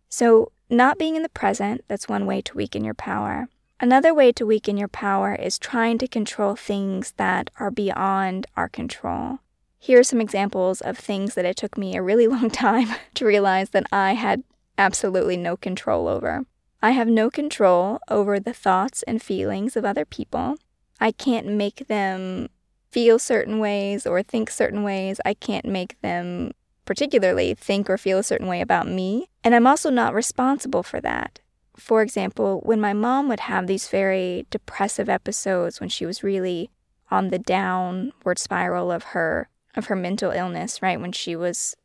So, 0.10 0.52
not 0.70 0.98
being 0.98 1.16
in 1.16 1.24
the 1.24 1.30
present, 1.30 1.86
that's 1.88 2.10
one 2.10 2.26
way 2.26 2.42
to 2.42 2.58
weaken 2.58 2.84
your 2.84 2.94
power. 2.94 3.48
Another 3.80 4.14
way 4.14 4.32
to 4.34 4.46
weaken 4.46 4.76
your 4.76 4.88
power 4.88 5.36
is 5.36 5.60
trying 5.60 6.00
to 6.00 6.08
control 6.08 6.56
things 6.56 7.14
that 7.18 7.52
are 7.60 7.70
beyond 7.70 8.48
our 8.58 8.68
control. 8.68 9.40
Here 9.80 10.00
are 10.00 10.04
some 10.04 10.22
examples 10.22 10.82
of 10.82 10.98
things 10.98 11.36
that 11.36 11.46
it 11.46 11.56
took 11.56 11.78
me 11.78 11.96
a 11.96 12.02
really 12.02 12.28
long 12.36 12.50
time 12.50 12.90
to 13.14 13.26
realize 13.26 13.70
that 13.72 13.86
I 13.92 14.14
had 14.14 14.44
absolutely 14.78 15.38
no 15.38 15.58
control 15.58 16.08
over. 16.08 16.46
I 16.82 16.92
have 16.92 17.08
no 17.08 17.30
control 17.30 18.00
over 18.10 18.40
the 18.40 18.54
thoughts 18.54 19.04
and 19.04 19.22
feelings 19.22 19.76
of 19.76 19.86
other 19.86 20.06
people. 20.06 20.58
I 21.00 21.12
can't 21.12 21.48
make 21.48 21.88
them 21.88 22.50
feel 22.92 23.20
certain 23.20 23.60
ways 23.60 24.06
or 24.06 24.22
think 24.24 24.50
certain 24.50 24.84
ways. 24.84 25.20
I 25.26 25.34
can't 25.34 25.66
make 25.66 26.00
them 26.02 26.52
particularly 26.86 27.54
think 27.54 27.90
or 27.90 27.98
feel 27.98 28.20
a 28.20 28.24
certain 28.24 28.48
way 28.48 28.62
about 28.62 28.88
me. 28.88 29.30
And 29.44 29.54
I'm 29.54 29.68
also 29.68 29.90
not 29.90 30.14
responsible 30.14 30.84
for 30.84 31.02
that. 31.02 31.40
For 31.76 32.02
example, 32.02 32.62
when 32.64 32.82
my 32.82 32.94
mom 32.94 33.28
would 33.28 33.42
have 33.42 33.68
these 33.68 33.88
very 33.88 34.48
depressive 34.50 35.10
episodes 35.10 35.80
when 35.80 35.90
she 35.90 36.06
was 36.06 36.24
really 36.24 36.72
on 37.12 37.30
the 37.30 37.40
downward 37.40 38.40
spiral 38.40 38.92
of 38.92 39.04
her 39.04 39.50
of 39.78 39.86
her 39.88 39.96
mental 39.96 40.32
illness, 40.32 40.82
right? 40.82 41.00
When 41.00 41.12
she 41.12 41.36
was 41.36 41.76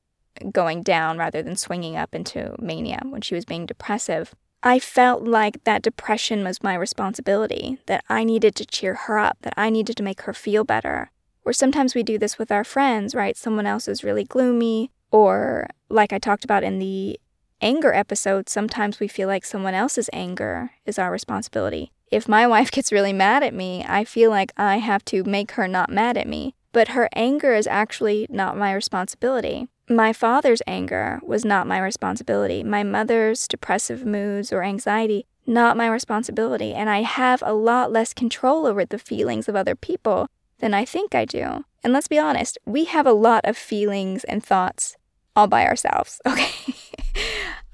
going 0.51 0.83
down 0.83 1.19
rather 1.19 1.43
than 1.43 1.57
swinging 1.57 1.97
up 1.97 2.15
into 2.15 2.55
mania, 2.59 3.01
when 3.05 3.21
she 3.21 3.35
was 3.35 3.45
being 3.45 3.67
depressive. 3.67 4.35
I 4.63 4.79
felt 4.79 5.25
like 5.25 5.65
that 5.65 5.83
depression 5.83 6.45
was 6.45 6.63
my 6.63 6.75
responsibility, 6.75 7.79
that 7.87 8.05
I 8.09 8.25
needed 8.25 8.55
to 8.57 8.65
cheer 8.65 8.95
her 8.95 9.19
up, 9.19 9.39
that 9.43 9.55
I 9.57 9.71
needed 9.71 9.97
to 9.97 10.03
make 10.03 10.23
her 10.23 10.33
feel 10.33 10.65
better. 10.65 11.11
Or 11.45 11.53
sometimes 11.53 11.95
we 11.95 12.05
do 12.05 12.19
this 12.19 12.39
with 12.39 12.53
our 12.53 12.63
friends, 12.63 13.15
right? 13.15 13.37
Someone 13.37 13.67
else 13.67 13.89
is 13.89 14.05
really 14.05 14.25
gloomy, 14.25 14.93
or 15.11 15.69
like 15.89 16.13
I 16.13 16.19
talked 16.19 16.45
about 16.45 16.63
in 16.63 16.79
the 16.79 17.19
anger 17.61 17.93
episode, 17.93 18.49
sometimes 18.49 19.01
we 19.01 19.09
feel 19.09 19.29
like 19.29 19.45
someone 19.45 19.75
else's 19.75 20.11
anger 20.13 20.71
is 20.87 20.99
our 20.99 21.11
responsibility. 21.11 21.93
If 22.11 22.29
my 22.29 22.47
wife 22.55 22.71
gets 22.71 22.93
really 22.93 23.13
mad 23.13 23.43
at 23.43 23.55
me, 23.55 23.85
I 23.89 24.05
feel 24.05 24.31
like 24.31 24.53
I 24.57 24.77
have 24.79 25.05
to 25.07 25.25
make 25.25 25.53
her 25.53 25.67
not 25.67 25.91
mad 25.91 26.17
at 26.17 26.29
me. 26.29 26.55
But 26.73 26.89
her 26.89 27.09
anger 27.15 27.55
is 27.55 27.67
actually 27.67 28.27
not 28.31 28.57
my 28.57 28.73
responsibility. 28.73 29.69
My 29.89 30.13
father's 30.13 30.63
anger 30.67 31.21
was 31.23 31.45
not 31.45 31.67
my 31.67 31.79
responsibility. 31.79 32.65
My 32.65 32.83
mother's 32.83 33.47
depressive 33.47 34.07
moods 34.07 34.53
or 34.53 34.63
anxiety, 34.63 35.27
not 35.47 35.77
my 35.77 35.87
responsibility. 35.87 36.73
And 36.73 36.89
I 36.89 37.03
have 37.03 37.43
a 37.45 37.53
lot 37.53 37.93
less 37.93 38.15
control 38.15 38.67
over 38.67 38.85
the 38.85 38.99
feelings 38.99 39.49
of 39.49 39.57
other 39.57 39.75
people 39.75 40.29
than 40.61 40.73
I 40.73 40.85
think 40.85 41.15
I 41.15 41.25
do. 41.25 41.65
And 41.85 41.93
let's 41.93 42.09
be 42.09 42.19
honest, 42.19 42.57
we 42.65 42.85
have 42.85 43.07
a 43.07 43.13
lot 43.13 43.45
of 43.45 43.57
feelings 43.57 44.25
and 44.25 44.43
thoughts 44.43 44.97
all 45.35 45.49
by 45.49 45.67
ourselves, 45.67 46.21
okay? 46.27 46.75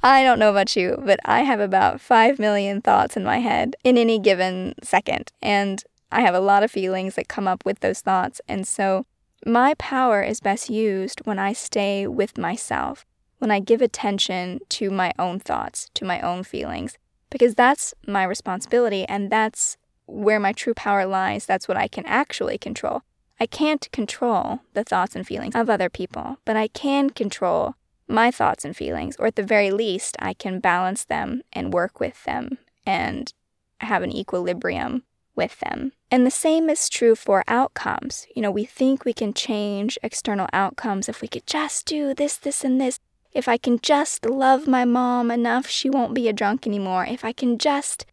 I 0.03 0.23
don't 0.23 0.39
know 0.39 0.51
about 0.51 0.77
you, 0.77 1.03
but 1.05 1.21
I 1.25 1.41
have 1.43 1.61
about 1.61 2.01
5 2.01 2.39
million 2.39 2.81
thoughts 2.81 3.17
in 3.17 3.25
my 3.25 3.39
head 3.39 3.75
in 3.83 3.99
any 3.99 4.19
given 4.19 4.75
second. 4.83 5.33
And 5.43 5.83
I 6.11 6.23
have 6.23 6.35
a 6.35 6.41
lot 6.41 6.63
of 6.63 6.71
feelings 6.71 7.15
that 7.15 7.29
come 7.29 7.47
up 7.47 7.65
with 7.65 7.81
those 7.81 8.01
thoughts. 8.01 8.41
And 8.49 8.67
so 8.67 9.05
my 9.47 9.75
power 9.75 10.23
is 10.23 10.41
best 10.41 10.71
used 10.71 11.21
when 11.25 11.39
I 11.39 11.53
stay 11.53 12.07
with 12.07 12.39
myself, 12.39 13.05
when 13.39 13.51
I 13.51 13.61
give 13.61 13.83
attention 13.83 14.61
to 14.71 14.91
my 14.91 15.13
own 15.19 15.39
thoughts, 15.39 15.89
to 15.95 16.05
my 16.05 16.21
own 16.21 16.43
feelings, 16.43 16.97
because 17.31 17.55
that's 17.55 17.95
my 18.07 18.25
responsibility 18.25 19.05
and 19.05 19.31
that's 19.31 19.77
where 20.07 20.41
my 20.41 20.53
true 20.53 20.75
power 20.75 21.05
lies. 21.05 21.45
That's 21.45 21.69
what 21.69 21.77
I 21.77 21.89
can 21.89 22.07
actually 22.07 22.59
control. 22.59 23.03
I 23.39 23.47
can't 23.47 23.89
control 23.93 24.61
the 24.75 24.83
thoughts 24.83 25.15
and 25.15 25.27
feelings 25.27 25.55
of 25.55 25.71
other 25.71 25.89
people, 25.89 26.39
but 26.45 26.57
I 26.57 26.69
can 26.69 27.11
control 27.11 27.75
my 28.09 28.31
thoughts 28.31 28.65
and 28.65 28.75
feelings, 28.75 29.17
or 29.19 29.27
at 29.27 29.37
the 29.37 29.43
very 29.43 29.71
least, 29.71 30.17
I 30.19 30.33
can 30.33 30.61
balance 30.61 31.05
them 31.05 31.43
and 31.53 31.75
work 31.75 32.01
with 32.01 32.25
them 32.25 32.57
and 32.87 33.33
have 33.81 34.03
an 34.03 34.11
equilibrium 34.11 35.05
with 35.39 35.59
them. 35.61 35.93
And 36.11 36.27
the 36.27 36.31
same 36.31 36.69
is 36.69 36.91
true 36.91 37.15
for 37.15 37.45
outcomes. 37.49 38.27
You 38.37 38.43
know, 38.43 38.51
we 38.51 38.65
think 38.65 39.05
we 39.05 39.15
can 39.15 39.33
change 39.33 39.97
external 40.03 40.49
outcomes 40.53 41.09
if 41.09 41.23
we 41.23 41.29
could 41.29 41.47
just 41.47 41.87
do 41.87 42.13
this, 42.13 42.37
this, 42.37 42.65
and 42.65 42.79
this. 42.79 42.99
If 43.33 43.49
I 43.49 43.57
can 43.57 43.79
just 43.79 44.27
love 44.27 44.67
my 44.67 44.85
mom 44.85 45.31
enough, 45.31 45.69
she 45.69 45.89
won't 45.89 46.15
be 46.15 46.29
a 46.29 46.33
drunk 46.33 46.67
anymore. 46.67 47.07
If 47.07 47.25
I 47.25 47.33
can 47.33 47.57
just 47.57 48.05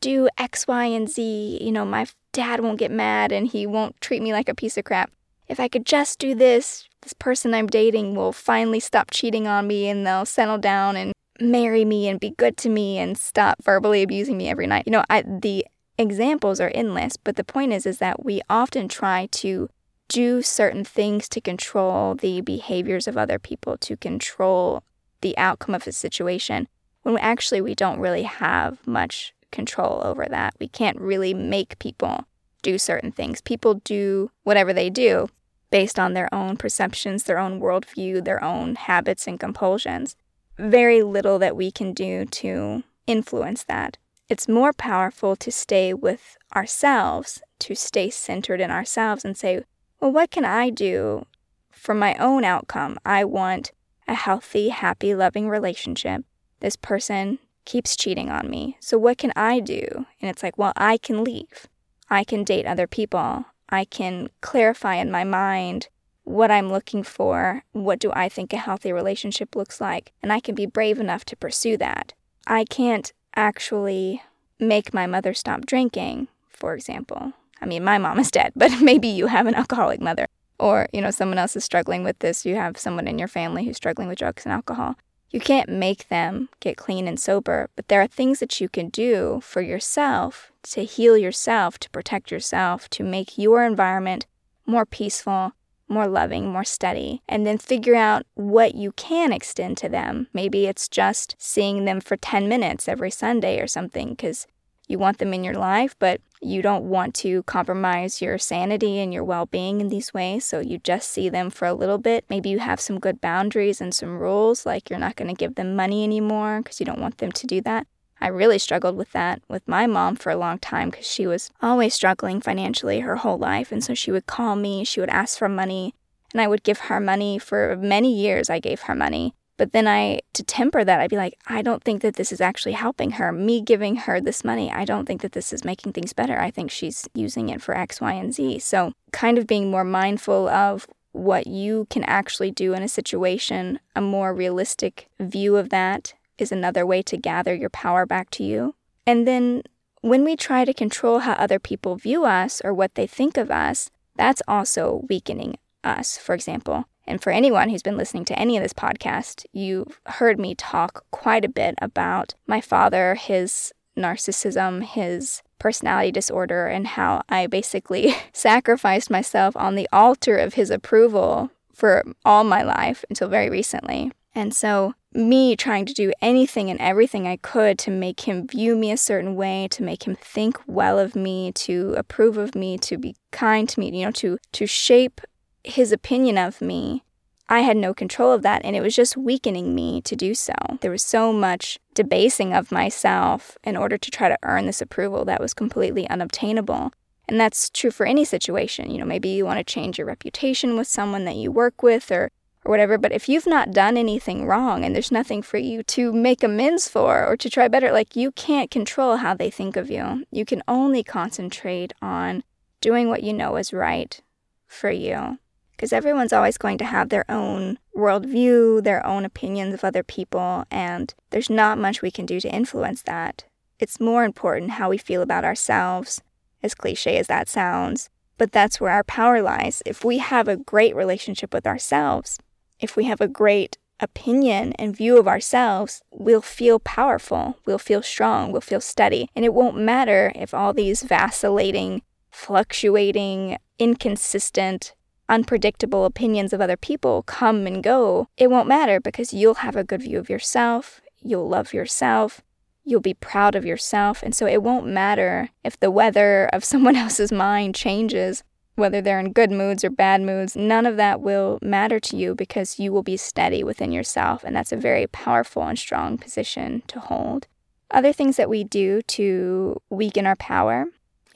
do 0.00 0.28
X, 0.36 0.66
Y, 0.68 0.84
and 0.84 1.08
Z, 1.08 1.58
you 1.60 1.72
know, 1.72 1.86
my 1.86 2.06
dad 2.32 2.60
won't 2.60 2.78
get 2.78 2.90
mad 2.90 3.32
and 3.32 3.48
he 3.48 3.66
won't 3.66 4.00
treat 4.00 4.22
me 4.22 4.32
like 4.32 4.48
a 4.48 4.54
piece 4.54 4.76
of 4.76 4.84
crap. 4.84 5.10
If 5.48 5.58
I 5.58 5.68
could 5.68 5.86
just 5.86 6.18
do 6.18 6.34
this, 6.34 6.88
this 7.02 7.14
person 7.14 7.54
I'm 7.54 7.66
dating 7.66 8.14
will 8.14 8.32
finally 8.32 8.80
stop 8.80 9.10
cheating 9.10 9.46
on 9.46 9.66
me 9.66 9.88
and 9.88 10.06
they'll 10.06 10.26
settle 10.26 10.58
down 10.58 10.96
and 10.96 11.12
marry 11.40 11.84
me 11.84 12.08
and 12.08 12.20
be 12.20 12.30
good 12.30 12.56
to 12.58 12.68
me 12.68 12.98
and 12.98 13.16
stop 13.16 13.62
verbally 13.62 14.02
abusing 14.02 14.36
me 14.36 14.48
every 14.48 14.66
night. 14.66 14.84
You 14.86 14.92
know, 14.92 15.04
I, 15.08 15.22
the 15.22 15.66
examples 15.98 16.60
are 16.60 16.72
endless, 16.74 17.16
but 17.16 17.36
the 17.36 17.44
point 17.44 17.72
is 17.72 17.86
is 17.86 17.98
that 17.98 18.24
we 18.24 18.40
often 18.48 18.88
try 18.88 19.28
to 19.32 19.68
do 20.08 20.42
certain 20.42 20.84
things 20.84 21.28
to 21.30 21.40
control 21.40 22.14
the 22.14 22.40
behaviors 22.40 23.08
of 23.08 23.16
other 23.16 23.38
people, 23.38 23.76
to 23.78 23.96
control 23.96 24.82
the 25.22 25.36
outcome 25.38 25.74
of 25.74 25.86
a 25.86 25.92
situation, 25.92 26.68
when 27.02 27.16
actually 27.18 27.60
we 27.60 27.74
don't 27.74 28.00
really 28.00 28.24
have 28.24 28.86
much 28.86 29.34
control 29.50 30.02
over 30.04 30.26
that. 30.28 30.54
We 30.60 30.68
can't 30.68 31.00
really 31.00 31.32
make 31.32 31.78
people 31.78 32.26
do 32.62 32.78
certain 32.78 33.12
things. 33.12 33.40
People 33.40 33.74
do 33.84 34.30
whatever 34.42 34.72
they 34.72 34.90
do 34.90 35.28
based 35.70 35.98
on 35.98 36.14
their 36.14 36.32
own 36.32 36.56
perceptions, 36.56 37.24
their 37.24 37.38
own 37.38 37.60
worldview, 37.60 38.24
their 38.24 38.42
own 38.42 38.74
habits 38.74 39.26
and 39.26 39.40
compulsions. 39.40 40.16
Very 40.58 41.02
little 41.02 41.38
that 41.38 41.56
we 41.56 41.70
can 41.70 41.92
do 41.92 42.24
to 42.26 42.84
influence 43.06 43.64
that. 43.64 43.96
It's 44.28 44.48
more 44.48 44.72
powerful 44.72 45.36
to 45.36 45.50
stay 45.50 45.92
with 45.92 46.36
ourselves, 46.56 47.42
to 47.60 47.74
stay 47.74 48.08
centered 48.10 48.60
in 48.60 48.70
ourselves 48.70 49.24
and 49.24 49.36
say, 49.36 49.64
well, 50.00 50.12
what 50.12 50.30
can 50.30 50.44
I 50.44 50.70
do 50.70 51.26
for 51.70 51.94
my 51.94 52.14
own 52.14 52.44
outcome? 52.44 52.98
I 53.04 53.24
want 53.24 53.72
a 54.08 54.14
healthy, 54.14 54.70
happy, 54.70 55.14
loving 55.14 55.48
relationship. 55.48 56.24
This 56.60 56.76
person 56.76 57.38
keeps 57.64 57.96
cheating 57.96 58.30
on 58.30 58.48
me. 58.48 58.76
So 58.80 58.98
what 58.98 59.18
can 59.18 59.32
I 59.36 59.60
do? 59.60 60.06
And 60.20 60.30
it's 60.30 60.42
like, 60.42 60.56
well, 60.56 60.72
I 60.76 60.96
can 60.96 61.24
leave. 61.24 61.66
I 62.08 62.24
can 62.24 62.44
date 62.44 62.66
other 62.66 62.86
people. 62.86 63.44
I 63.68 63.84
can 63.84 64.30
clarify 64.40 64.96
in 64.96 65.10
my 65.10 65.24
mind 65.24 65.88
what 66.24 66.50
I'm 66.50 66.70
looking 66.70 67.02
for. 67.02 67.64
What 67.72 67.98
do 67.98 68.10
I 68.14 68.28
think 68.28 68.52
a 68.52 68.58
healthy 68.58 68.92
relationship 68.92 69.54
looks 69.54 69.80
like? 69.80 70.12
And 70.22 70.32
I 70.32 70.40
can 70.40 70.54
be 70.54 70.66
brave 70.66 70.98
enough 70.98 71.24
to 71.26 71.36
pursue 71.36 71.76
that. 71.78 72.14
I 72.46 72.64
can't 72.64 73.12
actually 73.36 74.22
make 74.58 74.94
my 74.94 75.06
mother 75.06 75.34
stop 75.34 75.66
drinking, 75.66 76.28
for 76.48 76.74
example. 76.74 77.32
I 77.60 77.66
mean, 77.66 77.84
my 77.84 77.98
mom 77.98 78.18
is 78.18 78.30
dead, 78.30 78.52
but 78.56 78.70
maybe 78.80 79.08
you 79.08 79.26
have 79.28 79.46
an 79.46 79.54
alcoholic 79.54 80.00
mother. 80.00 80.26
Or, 80.58 80.86
you 80.92 81.00
know, 81.00 81.10
someone 81.10 81.38
else 81.38 81.56
is 81.56 81.64
struggling 81.64 82.04
with 82.04 82.18
this. 82.20 82.46
You 82.46 82.54
have 82.56 82.78
someone 82.78 83.08
in 83.08 83.18
your 83.18 83.28
family 83.28 83.64
who's 83.64 83.76
struggling 83.76 84.08
with 84.08 84.18
drugs 84.18 84.44
and 84.44 84.52
alcohol. 84.52 84.96
You 85.30 85.40
can't 85.40 85.68
make 85.68 86.08
them 86.08 86.48
get 86.60 86.76
clean 86.76 87.08
and 87.08 87.18
sober, 87.18 87.68
but 87.74 87.88
there 87.88 88.00
are 88.00 88.06
things 88.06 88.38
that 88.38 88.60
you 88.60 88.68
can 88.68 88.88
do 88.88 89.40
for 89.42 89.60
yourself 89.60 90.52
to 90.62 90.84
heal 90.84 91.18
yourself, 91.18 91.78
to 91.80 91.90
protect 91.90 92.30
yourself, 92.30 92.88
to 92.90 93.02
make 93.02 93.36
your 93.36 93.64
environment 93.64 94.26
more 94.64 94.86
peaceful, 94.86 95.52
more 95.94 96.08
loving, 96.08 96.52
more 96.52 96.64
steady, 96.64 97.22
and 97.28 97.46
then 97.46 97.56
figure 97.56 97.94
out 97.94 98.26
what 98.34 98.74
you 98.74 98.92
can 98.92 99.32
extend 99.32 99.78
to 99.78 99.88
them. 99.88 100.26
Maybe 100.34 100.66
it's 100.66 100.88
just 100.88 101.36
seeing 101.38 101.84
them 101.84 102.00
for 102.00 102.16
10 102.16 102.48
minutes 102.48 102.88
every 102.88 103.10
Sunday 103.10 103.60
or 103.60 103.66
something, 103.66 104.10
because 104.10 104.46
you 104.86 104.98
want 104.98 105.18
them 105.18 105.32
in 105.32 105.44
your 105.44 105.54
life, 105.54 105.96
but 105.98 106.20
you 106.42 106.60
don't 106.60 106.84
want 106.84 107.14
to 107.14 107.42
compromise 107.44 108.20
your 108.20 108.36
sanity 108.36 108.98
and 108.98 109.14
your 109.14 109.24
well 109.24 109.46
being 109.46 109.80
in 109.80 109.88
these 109.88 110.12
ways. 110.12 110.44
So 110.44 110.60
you 110.60 110.78
just 110.78 111.08
see 111.08 111.30
them 111.30 111.48
for 111.48 111.66
a 111.66 111.72
little 111.72 111.96
bit. 111.96 112.26
Maybe 112.28 112.50
you 112.50 112.58
have 112.58 112.80
some 112.80 113.00
good 113.00 113.20
boundaries 113.20 113.80
and 113.80 113.94
some 113.94 114.18
rules, 114.18 114.66
like 114.66 114.90
you're 114.90 114.98
not 114.98 115.16
going 115.16 115.28
to 115.28 115.34
give 115.34 115.54
them 115.54 115.74
money 115.74 116.04
anymore 116.04 116.60
because 116.62 116.80
you 116.80 116.86
don't 116.86 117.00
want 117.00 117.18
them 117.18 117.32
to 117.32 117.46
do 117.46 117.62
that. 117.62 117.86
I 118.24 118.28
really 118.28 118.58
struggled 118.58 118.96
with 118.96 119.12
that 119.12 119.42
with 119.48 119.68
my 119.68 119.86
mom 119.86 120.16
for 120.16 120.32
a 120.32 120.36
long 120.36 120.58
time 120.58 120.88
because 120.88 121.06
she 121.06 121.26
was 121.26 121.50
always 121.60 121.92
struggling 121.92 122.40
financially 122.40 123.00
her 123.00 123.16
whole 123.16 123.36
life. 123.36 123.70
And 123.70 123.84
so 123.84 123.92
she 123.92 124.10
would 124.10 124.24
call 124.24 124.56
me, 124.56 124.82
she 124.82 124.98
would 124.98 125.10
ask 125.10 125.36
for 125.36 125.46
money, 125.46 125.94
and 126.32 126.40
I 126.40 126.46
would 126.46 126.62
give 126.62 126.78
her 126.78 127.00
money 127.00 127.38
for 127.38 127.76
many 127.76 128.18
years. 128.18 128.48
I 128.48 128.60
gave 128.60 128.80
her 128.82 128.94
money. 128.94 129.34
But 129.58 129.72
then 129.72 129.86
I, 129.86 130.20
to 130.32 130.42
temper 130.42 130.84
that, 130.84 131.00
I'd 131.00 131.10
be 131.10 131.18
like, 131.18 131.38
I 131.48 131.60
don't 131.60 131.84
think 131.84 132.00
that 132.00 132.16
this 132.16 132.32
is 132.32 132.40
actually 132.40 132.72
helping 132.72 133.10
her. 133.12 133.30
Me 133.30 133.60
giving 133.60 133.96
her 133.96 134.22
this 134.22 134.42
money, 134.42 134.72
I 134.72 134.86
don't 134.86 135.04
think 135.04 135.20
that 135.20 135.32
this 135.32 135.52
is 135.52 135.62
making 135.62 135.92
things 135.92 136.14
better. 136.14 136.40
I 136.40 136.50
think 136.50 136.70
she's 136.70 137.06
using 137.12 137.50
it 137.50 137.60
for 137.60 137.76
X, 137.76 138.00
Y, 138.00 138.14
and 138.14 138.32
Z. 138.32 138.60
So, 138.60 138.94
kind 139.12 139.36
of 139.36 139.46
being 139.46 139.70
more 139.70 139.84
mindful 139.84 140.48
of 140.48 140.86
what 141.12 141.46
you 141.46 141.88
can 141.90 142.04
actually 142.04 142.50
do 142.50 142.72
in 142.72 142.82
a 142.82 142.88
situation, 142.88 143.80
a 143.94 144.00
more 144.00 144.32
realistic 144.32 145.10
view 145.20 145.56
of 145.56 145.68
that 145.68 146.14
is 146.38 146.52
another 146.52 146.84
way 146.86 147.02
to 147.02 147.16
gather 147.16 147.54
your 147.54 147.70
power 147.70 148.06
back 148.06 148.30
to 148.30 148.44
you. 148.44 148.74
And 149.06 149.26
then 149.26 149.62
when 150.00 150.24
we 150.24 150.36
try 150.36 150.64
to 150.64 150.74
control 150.74 151.20
how 151.20 151.32
other 151.32 151.58
people 151.58 151.96
view 151.96 152.24
us 152.24 152.60
or 152.64 152.74
what 152.74 152.94
they 152.94 153.06
think 153.06 153.36
of 153.36 153.50
us, 153.50 153.90
that's 154.16 154.42
also 154.46 155.04
weakening 155.08 155.56
us. 155.82 156.18
For 156.18 156.34
example, 156.34 156.84
and 157.06 157.22
for 157.22 157.30
anyone 157.30 157.68
who's 157.68 157.82
been 157.82 157.96
listening 157.96 158.24
to 158.26 158.38
any 158.38 158.56
of 158.56 158.62
this 158.62 158.72
podcast, 158.72 159.44
you've 159.52 160.00
heard 160.06 160.38
me 160.38 160.54
talk 160.54 161.04
quite 161.10 161.44
a 161.44 161.48
bit 161.48 161.74
about 161.80 162.34
my 162.46 162.60
father, 162.60 163.14
his 163.14 163.72
narcissism, 163.96 164.82
his 164.82 165.42
personality 165.58 166.10
disorder, 166.10 166.66
and 166.66 166.86
how 166.86 167.22
I 167.28 167.46
basically 167.46 168.14
sacrificed 168.32 169.10
myself 169.10 169.56
on 169.56 169.74
the 169.74 169.88
altar 169.92 170.36
of 170.36 170.54
his 170.54 170.70
approval 170.70 171.50
for 171.72 172.04
all 172.24 172.44
my 172.44 172.62
life 172.62 173.04
until 173.10 173.28
very 173.28 173.50
recently. 173.50 174.12
And 174.34 174.54
so, 174.54 174.94
me 175.14 175.56
trying 175.56 175.86
to 175.86 175.94
do 175.94 176.12
anything 176.20 176.70
and 176.70 176.80
everything 176.80 177.26
I 177.26 177.36
could 177.36 177.78
to 177.80 177.90
make 177.90 178.20
him 178.20 178.46
view 178.46 178.74
me 178.76 178.90
a 178.90 178.96
certain 178.96 179.36
way, 179.36 179.68
to 179.70 179.82
make 179.82 180.06
him 180.06 180.16
think 180.16 180.58
well 180.66 180.98
of 180.98 181.14
me, 181.14 181.52
to 181.52 181.94
approve 181.96 182.36
of 182.36 182.54
me, 182.54 182.78
to 182.78 182.98
be 182.98 183.14
kind 183.30 183.68
to 183.68 183.80
me, 183.80 183.96
you 183.96 184.04
know, 184.04 184.12
to 184.12 184.38
to 184.52 184.66
shape 184.66 185.20
his 185.64 185.92
opinion 185.92 186.36
of 186.36 186.60
me, 186.60 187.02
I 187.48 187.60
had 187.60 187.76
no 187.76 187.92
control 187.92 188.32
of 188.32 188.42
that, 188.42 188.62
and 188.64 188.74
it 188.74 188.80
was 188.80 188.96
just 188.96 189.16
weakening 189.16 189.74
me 189.74 190.00
to 190.02 190.16
do 190.16 190.34
so. 190.34 190.54
There 190.80 190.90
was 190.90 191.02
so 191.02 191.32
much 191.32 191.78
debasing 191.94 192.54
of 192.54 192.72
myself 192.72 193.58
in 193.64 193.76
order 193.76 193.98
to 193.98 194.10
try 194.10 194.28
to 194.28 194.38
earn 194.42 194.66
this 194.66 194.80
approval 194.80 195.24
that 195.26 195.40
was 195.40 195.52
completely 195.52 196.08
unobtainable. 196.08 196.92
And 197.28 197.40
that's 197.40 197.70
true 197.70 197.90
for 197.90 198.06
any 198.06 198.24
situation. 198.24 198.90
You 198.90 198.98
know, 198.98 199.04
maybe 199.04 199.30
you 199.30 199.44
want 199.44 199.58
to 199.58 199.64
change 199.64 199.98
your 199.98 200.06
reputation 200.06 200.76
with 200.76 200.86
someone 200.86 201.24
that 201.24 201.36
you 201.36 201.50
work 201.50 201.82
with 201.82 202.10
or 202.10 202.30
or 202.64 202.70
whatever, 202.70 202.96
but 202.98 203.12
if 203.12 203.28
you've 203.28 203.46
not 203.46 203.72
done 203.72 203.96
anything 203.96 204.46
wrong 204.46 204.84
and 204.84 204.94
there's 204.94 205.12
nothing 205.12 205.42
for 205.42 205.58
you 205.58 205.82
to 205.82 206.12
make 206.12 206.42
amends 206.42 206.88
for 206.88 207.26
or 207.26 207.36
to 207.36 207.50
try 207.50 207.68
better, 207.68 207.92
like 207.92 208.16
you 208.16 208.32
can't 208.32 208.70
control 208.70 209.16
how 209.16 209.34
they 209.34 209.50
think 209.50 209.76
of 209.76 209.90
you. 209.90 210.24
You 210.30 210.44
can 210.44 210.62
only 210.66 211.02
concentrate 211.02 211.92
on 212.00 212.42
doing 212.80 213.08
what 213.08 213.22
you 213.22 213.32
know 213.32 213.56
is 213.56 213.72
right 213.72 214.20
for 214.66 214.90
you 214.90 215.38
because 215.76 215.92
everyone's 215.92 216.32
always 216.32 216.56
going 216.56 216.78
to 216.78 216.84
have 216.84 217.08
their 217.08 217.30
own 217.30 217.78
worldview, 217.96 218.82
their 218.82 219.04
own 219.04 219.24
opinions 219.24 219.74
of 219.74 219.84
other 219.84 220.02
people, 220.02 220.64
and 220.70 221.14
there's 221.30 221.50
not 221.50 221.78
much 221.78 222.00
we 222.00 222.10
can 222.10 222.26
do 222.26 222.40
to 222.40 222.54
influence 222.54 223.02
that. 223.02 223.44
It's 223.78 224.00
more 224.00 224.24
important 224.24 224.72
how 224.72 224.88
we 224.88 224.98
feel 224.98 225.20
about 225.20 225.44
ourselves, 225.44 226.22
as 226.62 226.74
cliche 226.74 227.18
as 227.18 227.26
that 227.26 227.48
sounds, 227.48 228.08
but 228.38 228.52
that's 228.52 228.80
where 228.80 228.92
our 228.92 229.04
power 229.04 229.42
lies. 229.42 229.82
If 229.84 230.04
we 230.04 230.18
have 230.18 230.48
a 230.48 230.56
great 230.56 230.94
relationship 230.94 231.52
with 231.52 231.66
ourselves, 231.66 232.38
if 232.80 232.96
we 232.96 233.04
have 233.04 233.20
a 233.20 233.28
great 233.28 233.78
opinion 234.00 234.72
and 234.74 234.96
view 234.96 235.18
of 235.18 235.28
ourselves, 235.28 236.02
we'll 236.10 236.42
feel 236.42 236.78
powerful, 236.78 237.58
we'll 237.66 237.78
feel 237.78 238.02
strong, 238.02 238.52
we'll 238.52 238.60
feel 238.60 238.80
steady, 238.80 239.28
and 239.34 239.44
it 239.44 239.54
won't 239.54 239.76
matter 239.76 240.32
if 240.34 240.52
all 240.52 240.72
these 240.72 241.02
vacillating, 241.02 242.02
fluctuating, 242.30 243.56
inconsistent, 243.78 244.94
unpredictable 245.28 246.04
opinions 246.04 246.52
of 246.52 246.60
other 246.60 246.76
people 246.76 247.22
come 247.22 247.66
and 247.66 247.82
go, 247.82 248.28
it 248.36 248.50
won't 248.50 248.68
matter 248.68 249.00
because 249.00 249.32
you'll 249.32 249.54
have 249.54 249.76
a 249.76 249.84
good 249.84 250.02
view 250.02 250.18
of 250.18 250.28
yourself, 250.28 251.00
you'll 251.20 251.48
love 251.48 251.72
yourself, 251.72 252.42
you'll 252.84 253.00
be 253.00 253.14
proud 253.14 253.54
of 253.54 253.64
yourself, 253.64 254.22
and 254.22 254.34
so 254.34 254.46
it 254.46 254.62
won't 254.62 254.86
matter 254.86 255.48
if 255.62 255.78
the 255.80 255.90
weather 255.90 256.48
of 256.52 256.64
someone 256.72 256.96
else's 256.96 257.32
mind 257.32 257.74
changes. 257.74 258.44
Whether 258.76 259.00
they're 259.00 259.20
in 259.20 259.32
good 259.32 259.52
moods 259.52 259.84
or 259.84 259.90
bad 259.90 260.20
moods, 260.22 260.56
none 260.56 260.84
of 260.84 260.96
that 260.96 261.20
will 261.20 261.58
matter 261.62 262.00
to 262.00 262.16
you 262.16 262.34
because 262.34 262.78
you 262.78 262.92
will 262.92 263.04
be 263.04 263.16
steady 263.16 263.62
within 263.62 263.92
yourself, 263.92 264.42
and 264.42 264.54
that's 264.54 264.72
a 264.72 264.76
very 264.76 265.06
powerful 265.06 265.62
and 265.62 265.78
strong 265.78 266.18
position 266.18 266.82
to 266.88 266.98
hold. 266.98 267.46
Other 267.90 268.12
things 268.12 268.36
that 268.36 268.50
we 268.50 268.64
do 268.64 269.02
to 269.02 269.80
weaken 269.90 270.26
our 270.26 270.36
power 270.36 270.86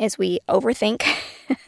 is 0.01 0.19
we 0.19 0.41
overthink. 0.49 1.05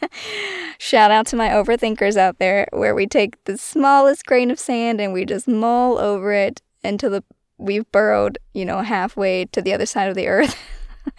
Shout 0.77 1.11
out 1.11 1.27
to 1.27 1.35
my 1.35 1.49
overthinkers 1.49 2.17
out 2.17 2.39
there, 2.39 2.67
where 2.71 2.95
we 2.95 3.07
take 3.07 3.41
the 3.45 3.57
smallest 3.57 4.25
grain 4.25 4.51
of 4.51 4.59
sand 4.59 4.99
and 4.99 5.13
we 5.13 5.25
just 5.25 5.47
mull 5.47 5.97
over 5.97 6.33
it 6.33 6.61
until 6.83 7.09
the 7.09 7.23
we've 7.57 7.89
burrowed, 7.91 8.39
you 8.53 8.65
know, 8.65 8.81
halfway 8.81 9.45
to 9.45 9.61
the 9.61 9.73
other 9.73 9.85
side 9.85 10.09
of 10.09 10.15
the 10.15 10.27
earth. 10.27 10.57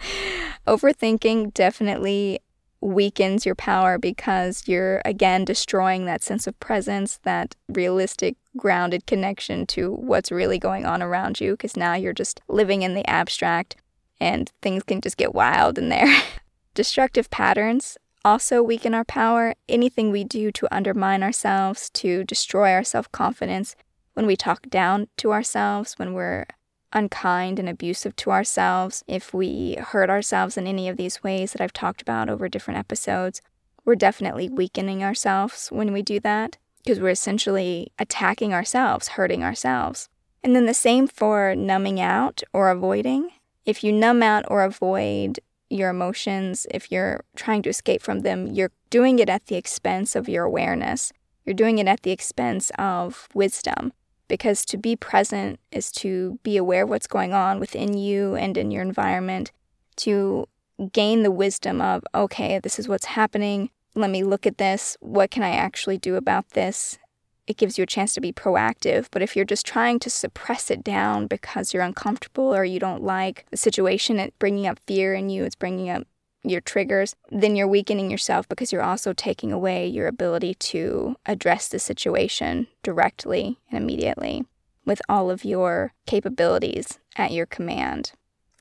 Overthinking 0.67 1.53
definitely 1.53 2.39
weakens 2.83 3.45
your 3.45 3.55
power 3.55 3.97
because 3.97 4.67
you're 4.67 5.01
again 5.05 5.45
destroying 5.45 6.05
that 6.05 6.21
sense 6.21 6.47
of 6.47 6.59
presence, 6.59 7.19
that 7.23 7.55
realistic, 7.69 8.35
grounded 8.57 9.05
connection 9.05 9.65
to 9.65 9.91
what's 9.93 10.31
really 10.31 10.59
going 10.59 10.85
on 10.85 11.01
around 11.01 11.39
you 11.39 11.51
because 11.53 11.77
now 11.77 11.93
you're 11.93 12.13
just 12.13 12.41
living 12.47 12.81
in 12.81 12.93
the 12.93 13.07
abstract 13.09 13.75
and 14.19 14.51
things 14.61 14.83
can 14.83 15.01
just 15.01 15.17
get 15.17 15.33
wild 15.33 15.77
in 15.77 15.89
there. 15.89 16.21
Destructive 16.73 17.29
patterns 17.29 17.97
also 18.25 18.63
weaken 18.63 18.93
our 18.93 19.03
power. 19.05 19.53
Anything 19.67 20.11
we 20.11 20.23
do 20.23 20.51
to 20.51 20.75
undermine 20.75 21.23
ourselves, 21.23 21.89
to 21.91 22.23
destroy 22.23 22.71
our 22.71 22.83
self 22.83 23.11
confidence, 23.11 23.75
when 24.13 24.25
we 24.25 24.35
talk 24.35 24.69
down 24.69 25.07
to 25.17 25.31
ourselves, 25.31 25.93
when 25.97 26.13
we're 26.13 26.45
unkind 26.93 27.59
and 27.59 27.67
abusive 27.67 28.15
to 28.17 28.31
ourselves, 28.31 29.03
if 29.07 29.33
we 29.33 29.75
hurt 29.79 30.09
ourselves 30.09 30.57
in 30.57 30.67
any 30.67 30.87
of 30.87 30.97
these 30.97 31.23
ways 31.23 31.51
that 31.51 31.61
I've 31.61 31.73
talked 31.73 32.01
about 32.01 32.29
over 32.29 32.47
different 32.47 32.79
episodes, 32.79 33.41
we're 33.85 33.95
definitely 33.95 34.49
weakening 34.49 35.03
ourselves 35.03 35.67
when 35.69 35.91
we 35.91 36.01
do 36.01 36.19
that 36.21 36.57
because 36.83 36.99
we're 36.99 37.09
essentially 37.09 37.91
attacking 37.99 38.53
ourselves, 38.53 39.09
hurting 39.09 39.43
ourselves. 39.43 40.09
And 40.43 40.55
then 40.55 40.65
the 40.65 40.73
same 40.73 41.07
for 41.07 41.55
numbing 41.55 41.99
out 41.99 42.43
or 42.53 42.69
avoiding. 42.69 43.29
If 43.65 43.83
you 43.83 43.91
numb 43.91 44.21
out 44.21 44.43
or 44.49 44.63
avoid 44.63 45.39
your 45.69 45.89
emotions, 45.89 46.67
if 46.71 46.91
you're 46.91 47.23
trying 47.35 47.61
to 47.63 47.69
escape 47.69 48.01
from 48.01 48.19
them, 48.19 48.47
you're 48.47 48.71
doing 48.89 49.19
it 49.19 49.29
at 49.29 49.47
the 49.47 49.55
expense 49.55 50.15
of 50.15 50.29
your 50.29 50.43
awareness. 50.43 51.11
You're 51.45 51.53
doing 51.53 51.79
it 51.79 51.87
at 51.87 52.03
the 52.03 52.11
expense 52.11 52.71
of 52.77 53.27
wisdom 53.33 53.93
because 54.27 54.65
to 54.65 54.77
be 54.77 54.95
present 54.95 55.59
is 55.71 55.91
to 55.93 56.39
be 56.43 56.57
aware 56.57 56.83
of 56.83 56.89
what's 56.89 57.07
going 57.07 57.33
on 57.33 57.59
within 57.59 57.97
you 57.97 58.35
and 58.35 58.57
in 58.57 58.71
your 58.71 58.81
environment, 58.81 59.51
to 59.97 60.47
gain 60.91 61.23
the 61.23 61.31
wisdom 61.31 61.81
of, 61.81 62.03
okay, 62.15 62.59
this 62.59 62.79
is 62.79 62.87
what's 62.87 63.05
happening. 63.05 63.69
Let 63.95 64.09
me 64.09 64.23
look 64.23 64.47
at 64.47 64.57
this. 64.57 64.97
What 64.99 65.31
can 65.31 65.43
I 65.43 65.51
actually 65.51 65.97
do 65.97 66.15
about 66.15 66.49
this? 66.49 66.97
It 67.45 67.57
gives 67.57 67.77
you 67.77 67.83
a 67.83 67.87
chance 67.87 68.13
to 68.13 68.21
be 68.21 68.31
proactive. 68.31 69.07
But 69.11 69.21
if 69.21 69.35
you're 69.35 69.45
just 69.45 69.65
trying 69.65 69.99
to 69.99 70.09
suppress 70.09 70.71
it 70.71 70.83
down 70.83 71.27
because 71.27 71.73
you're 71.73 71.83
uncomfortable 71.83 72.55
or 72.55 72.63
you 72.63 72.79
don't 72.79 73.03
like 73.03 73.45
the 73.51 73.57
situation, 73.57 74.19
it's 74.19 74.35
bringing 74.39 74.65
up 74.65 74.79
fear 74.87 75.13
in 75.13 75.29
you, 75.29 75.43
it's 75.43 75.55
bringing 75.55 75.89
up 75.89 76.07
your 76.43 76.61
triggers, 76.61 77.15
then 77.29 77.55
you're 77.55 77.67
weakening 77.67 78.11
yourself 78.11 78.47
because 78.47 78.71
you're 78.71 78.81
also 78.81 79.13
taking 79.13 79.51
away 79.51 79.87
your 79.87 80.07
ability 80.07 80.53
to 80.55 81.15
address 81.25 81.67
the 81.67 81.79
situation 81.79 82.67
directly 82.83 83.57
and 83.71 83.81
immediately 83.81 84.45
with 84.85 85.01
all 85.07 85.31
of 85.31 85.45
your 85.45 85.93
capabilities 86.05 86.99
at 87.15 87.31
your 87.31 87.45
command. 87.45 88.11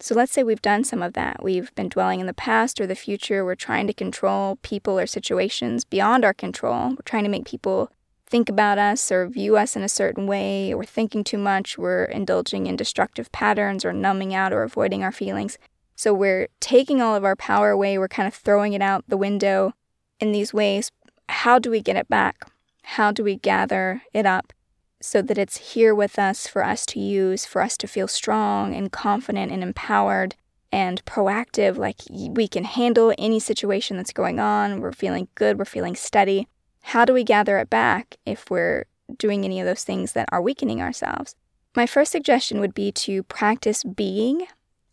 So 0.01 0.15
let's 0.15 0.33
say 0.33 0.43
we've 0.43 0.63
done 0.63 0.83
some 0.83 1.03
of 1.03 1.13
that. 1.13 1.43
We've 1.43 1.73
been 1.77 1.89
dwelling 1.89 2.21
in 2.21 2.27
the 2.27 2.35
past 2.35 2.81
or 2.81 2.87
the 2.87 2.97
future. 2.97 3.45
We're 3.45 3.55
trying 3.55 3.87
to 3.87 3.93
control 3.93 4.57
people 4.63 4.99
or 4.99 5.07
situations 5.07 5.85
beyond 5.85 6.25
our 6.25 6.35
control. 6.35 6.91
We're 6.91 6.97
trying 7.05 7.25
to 7.25 7.31
make 7.31 7.45
people 7.45 7.91
think 8.27 8.49
about 8.49 8.79
us 8.79 9.13
or 9.13 9.29
view 9.29 9.57
us 9.57 9.77
in 9.77 9.83
a 9.83 9.89
certain 9.89 10.27
way. 10.27 10.75
We're 10.75 10.85
thinking 10.85 11.23
too 11.23 11.39
much. 11.39 11.79
We're 11.79 12.05
indulging 12.05 12.67
in 12.67 12.77
destructive 12.77 13.31
patterns 13.31 13.85
or 13.85 13.93
numbing 13.93 14.35
out 14.35 14.53
or 14.53 14.63
avoiding 14.63 15.05
our 15.05 15.13
feelings. 15.13 15.59
So 15.97 16.13
we're 16.13 16.49
taking 16.61 17.01
all 17.01 17.15
of 17.15 17.25
our 17.25 17.37
power 17.37 17.71
away, 17.71 17.99
we're 17.99 18.09
kind 18.09 18.27
of 18.27 18.35
throwing 18.35 18.73
it 18.73 18.83
out 18.83 19.05
the 19.09 19.17
window 19.17 19.75
in 20.21 20.33
these 20.33 20.55
ways. 20.55 20.91
How 21.29 21.59
do 21.59 21.71
we 21.71 21.81
get 21.81 21.97
it 21.97 22.09
back? 22.09 22.51
How 22.83 23.13
do 23.13 23.23
we 23.25 23.37
gather 23.37 24.03
it 24.13 24.27
up 24.27 24.53
so 25.01 25.23
that 25.23 25.39
it's 25.39 25.73
here 25.73 25.95
with 25.95 26.19
us 26.19 26.47
for 26.47 26.65
us 26.65 26.87
to 26.87 27.01
use, 27.01 27.45
for 27.45 27.63
us 27.63 27.77
to 27.79 27.87
feel 27.87 28.09
strong 28.09 28.75
and 28.75 28.93
confident 28.93 29.53
and 29.53 29.63
empowered 29.63 30.35
and 30.71 31.05
proactive? 31.05 31.77
Like 31.77 32.01
we 32.11 32.49
can 32.49 32.65
handle 32.65 33.15
any 33.19 33.41
situation 33.41 33.97
that's 33.97 34.13
going 34.13 34.41
on. 34.41 34.81
We're 34.81 34.93
feeling 34.93 35.29
good, 35.35 35.59
we're 35.59 35.65
feeling 35.65 35.97
steady. 35.97 36.49
How 36.83 37.05
do 37.05 37.13
we 37.13 37.25
gather 37.25 37.59
it 37.59 37.71
back 37.71 38.17
if 38.27 38.51
we're 38.51 38.87
doing 39.17 39.45
any 39.45 39.61
of 39.61 39.67
those 39.67 39.85
things 39.85 40.13
that 40.13 40.29
are 40.33 40.43
weakening 40.43 40.81
ourselves? 40.81 41.37
My 41.75 41.87
first 41.87 42.13
suggestion 42.13 42.61
would 42.61 42.75
be 42.75 42.93
to 42.93 43.23
practice 43.23 43.85
being 43.85 44.47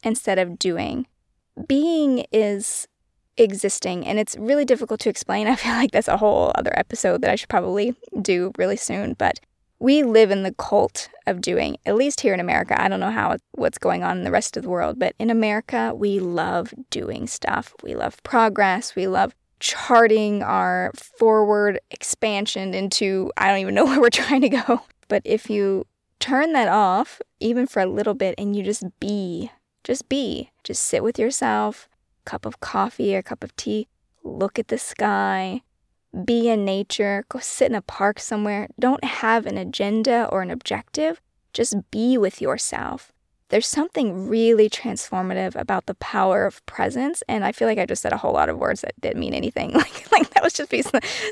instead 0.04 0.40
of 0.40 0.60
doing. 0.60 1.08
Being 1.68 2.26
is 2.32 2.88
existing, 3.38 4.06
and 4.06 4.20
it's 4.20 4.36
really 4.38 4.66
difficult 4.66 5.00
to 5.02 5.10
explain. 5.10 5.48
I 5.48 5.56
feel 5.56 5.74
like 5.74 5.92
that's 5.92 6.08
a 6.08 6.18
whole 6.18 6.52
other 6.56 6.78
episode 6.78 7.22
that 7.22 7.32
I 7.32 7.36
should 7.36 7.50
probably 7.50 7.96
do 8.22 8.52
really 8.58 8.78
soon, 8.78 9.14
but 9.14 9.40
we 9.80 10.04
live 10.04 10.30
in 10.30 10.44
the 10.44 10.54
cult 10.54 11.10
of 11.26 11.40
doing, 11.40 11.78
at 11.86 11.96
least 11.96 12.20
here 12.20 12.34
in 12.34 12.42
America. 12.42 12.80
I 12.82 12.90
don't 12.90 13.00
know 13.00 13.12
how 13.12 13.38
what's 13.54 13.78
going 13.78 14.04
on 14.04 14.18
in 14.18 14.24
the 14.26 14.32
rest 14.32 14.58
of 14.58 14.64
the 14.64 14.70
world, 14.70 15.00
but 15.00 15.16
in 15.20 15.30
America, 15.30 15.94
we 15.96 16.20
love 16.20 16.74
doing 16.90 17.28
stuff. 17.28 17.74
We 17.82 17.96
love 17.96 18.22
progress. 18.24 18.96
We 18.96 19.08
love 19.08 19.34
charting 19.62 20.44
our 20.44 20.92
forward 21.18 21.80
expansion 21.92 22.74
into 22.74 23.32
I 23.38 23.48
don't 23.48 23.60
even 23.60 23.76
know 23.76 23.86
where 23.86 24.02
we're 24.02 24.10
trying 24.10 24.42
to 24.42 24.50
go. 24.50 24.82
But 25.08 25.22
if 25.26 25.50
you 25.50 25.86
turn 26.20 26.54
that 26.54 26.68
off, 26.68 27.22
even 27.40 27.66
for 27.66 27.82
a 27.82 27.86
little 27.86 28.14
bit, 28.14 28.36
and 28.38 28.56
you 28.56 28.64
just 28.64 28.84
be 29.00 29.50
just 29.84 30.10
be. 30.10 30.52
Just 30.64 30.84
sit 30.84 31.04
with 31.04 31.20
yourself, 31.20 31.88
cup 32.26 32.46
of 32.46 32.60
coffee 32.60 33.16
or 33.16 33.22
cup 33.22 33.44
of 33.44 33.56
tea, 33.56 33.88
look 34.24 34.60
at 34.60 34.68
the 34.68 34.78
sky, 34.78 35.62
be 36.26 36.50
in 36.50 36.66
nature, 36.66 37.26
go 37.30 37.40
sit 37.40 37.70
in 37.70 37.76
a 37.76 37.82
park 37.82 38.20
somewhere. 38.20 38.68
Don't 38.80 39.04
have 39.04 39.46
an 39.46 39.58
agenda 39.58 40.28
or 40.32 40.42
an 40.42 40.52
objective. 40.52 41.22
Just 41.54 41.76
be 41.92 42.18
with 42.18 42.42
yourself. 42.42 43.12
There's 43.50 43.68
something 43.68 44.28
really 44.28 44.70
transformative 44.70 45.56
about 45.56 45.88
the 45.88 45.96
power 45.96 46.46
of 46.46 46.64
presence. 46.66 47.24
And 47.28 47.44
I 47.44 47.52
feel 47.52 47.68
like 47.68 47.80
I 47.80 47.86
just 47.86 48.02
said 48.02 48.14
a 48.14 48.18
whole 48.18 48.34
lot 48.34 48.50
of 48.50 48.58
words 48.58 48.82
that 48.82 49.00
didn't 49.02 49.20
mean 49.20 49.34
anything. 49.34 49.72
Like, 49.80 50.12
like 50.12 50.30
that 50.32 50.44
was 50.44 50.54
just 50.54 50.70
be 50.70 50.84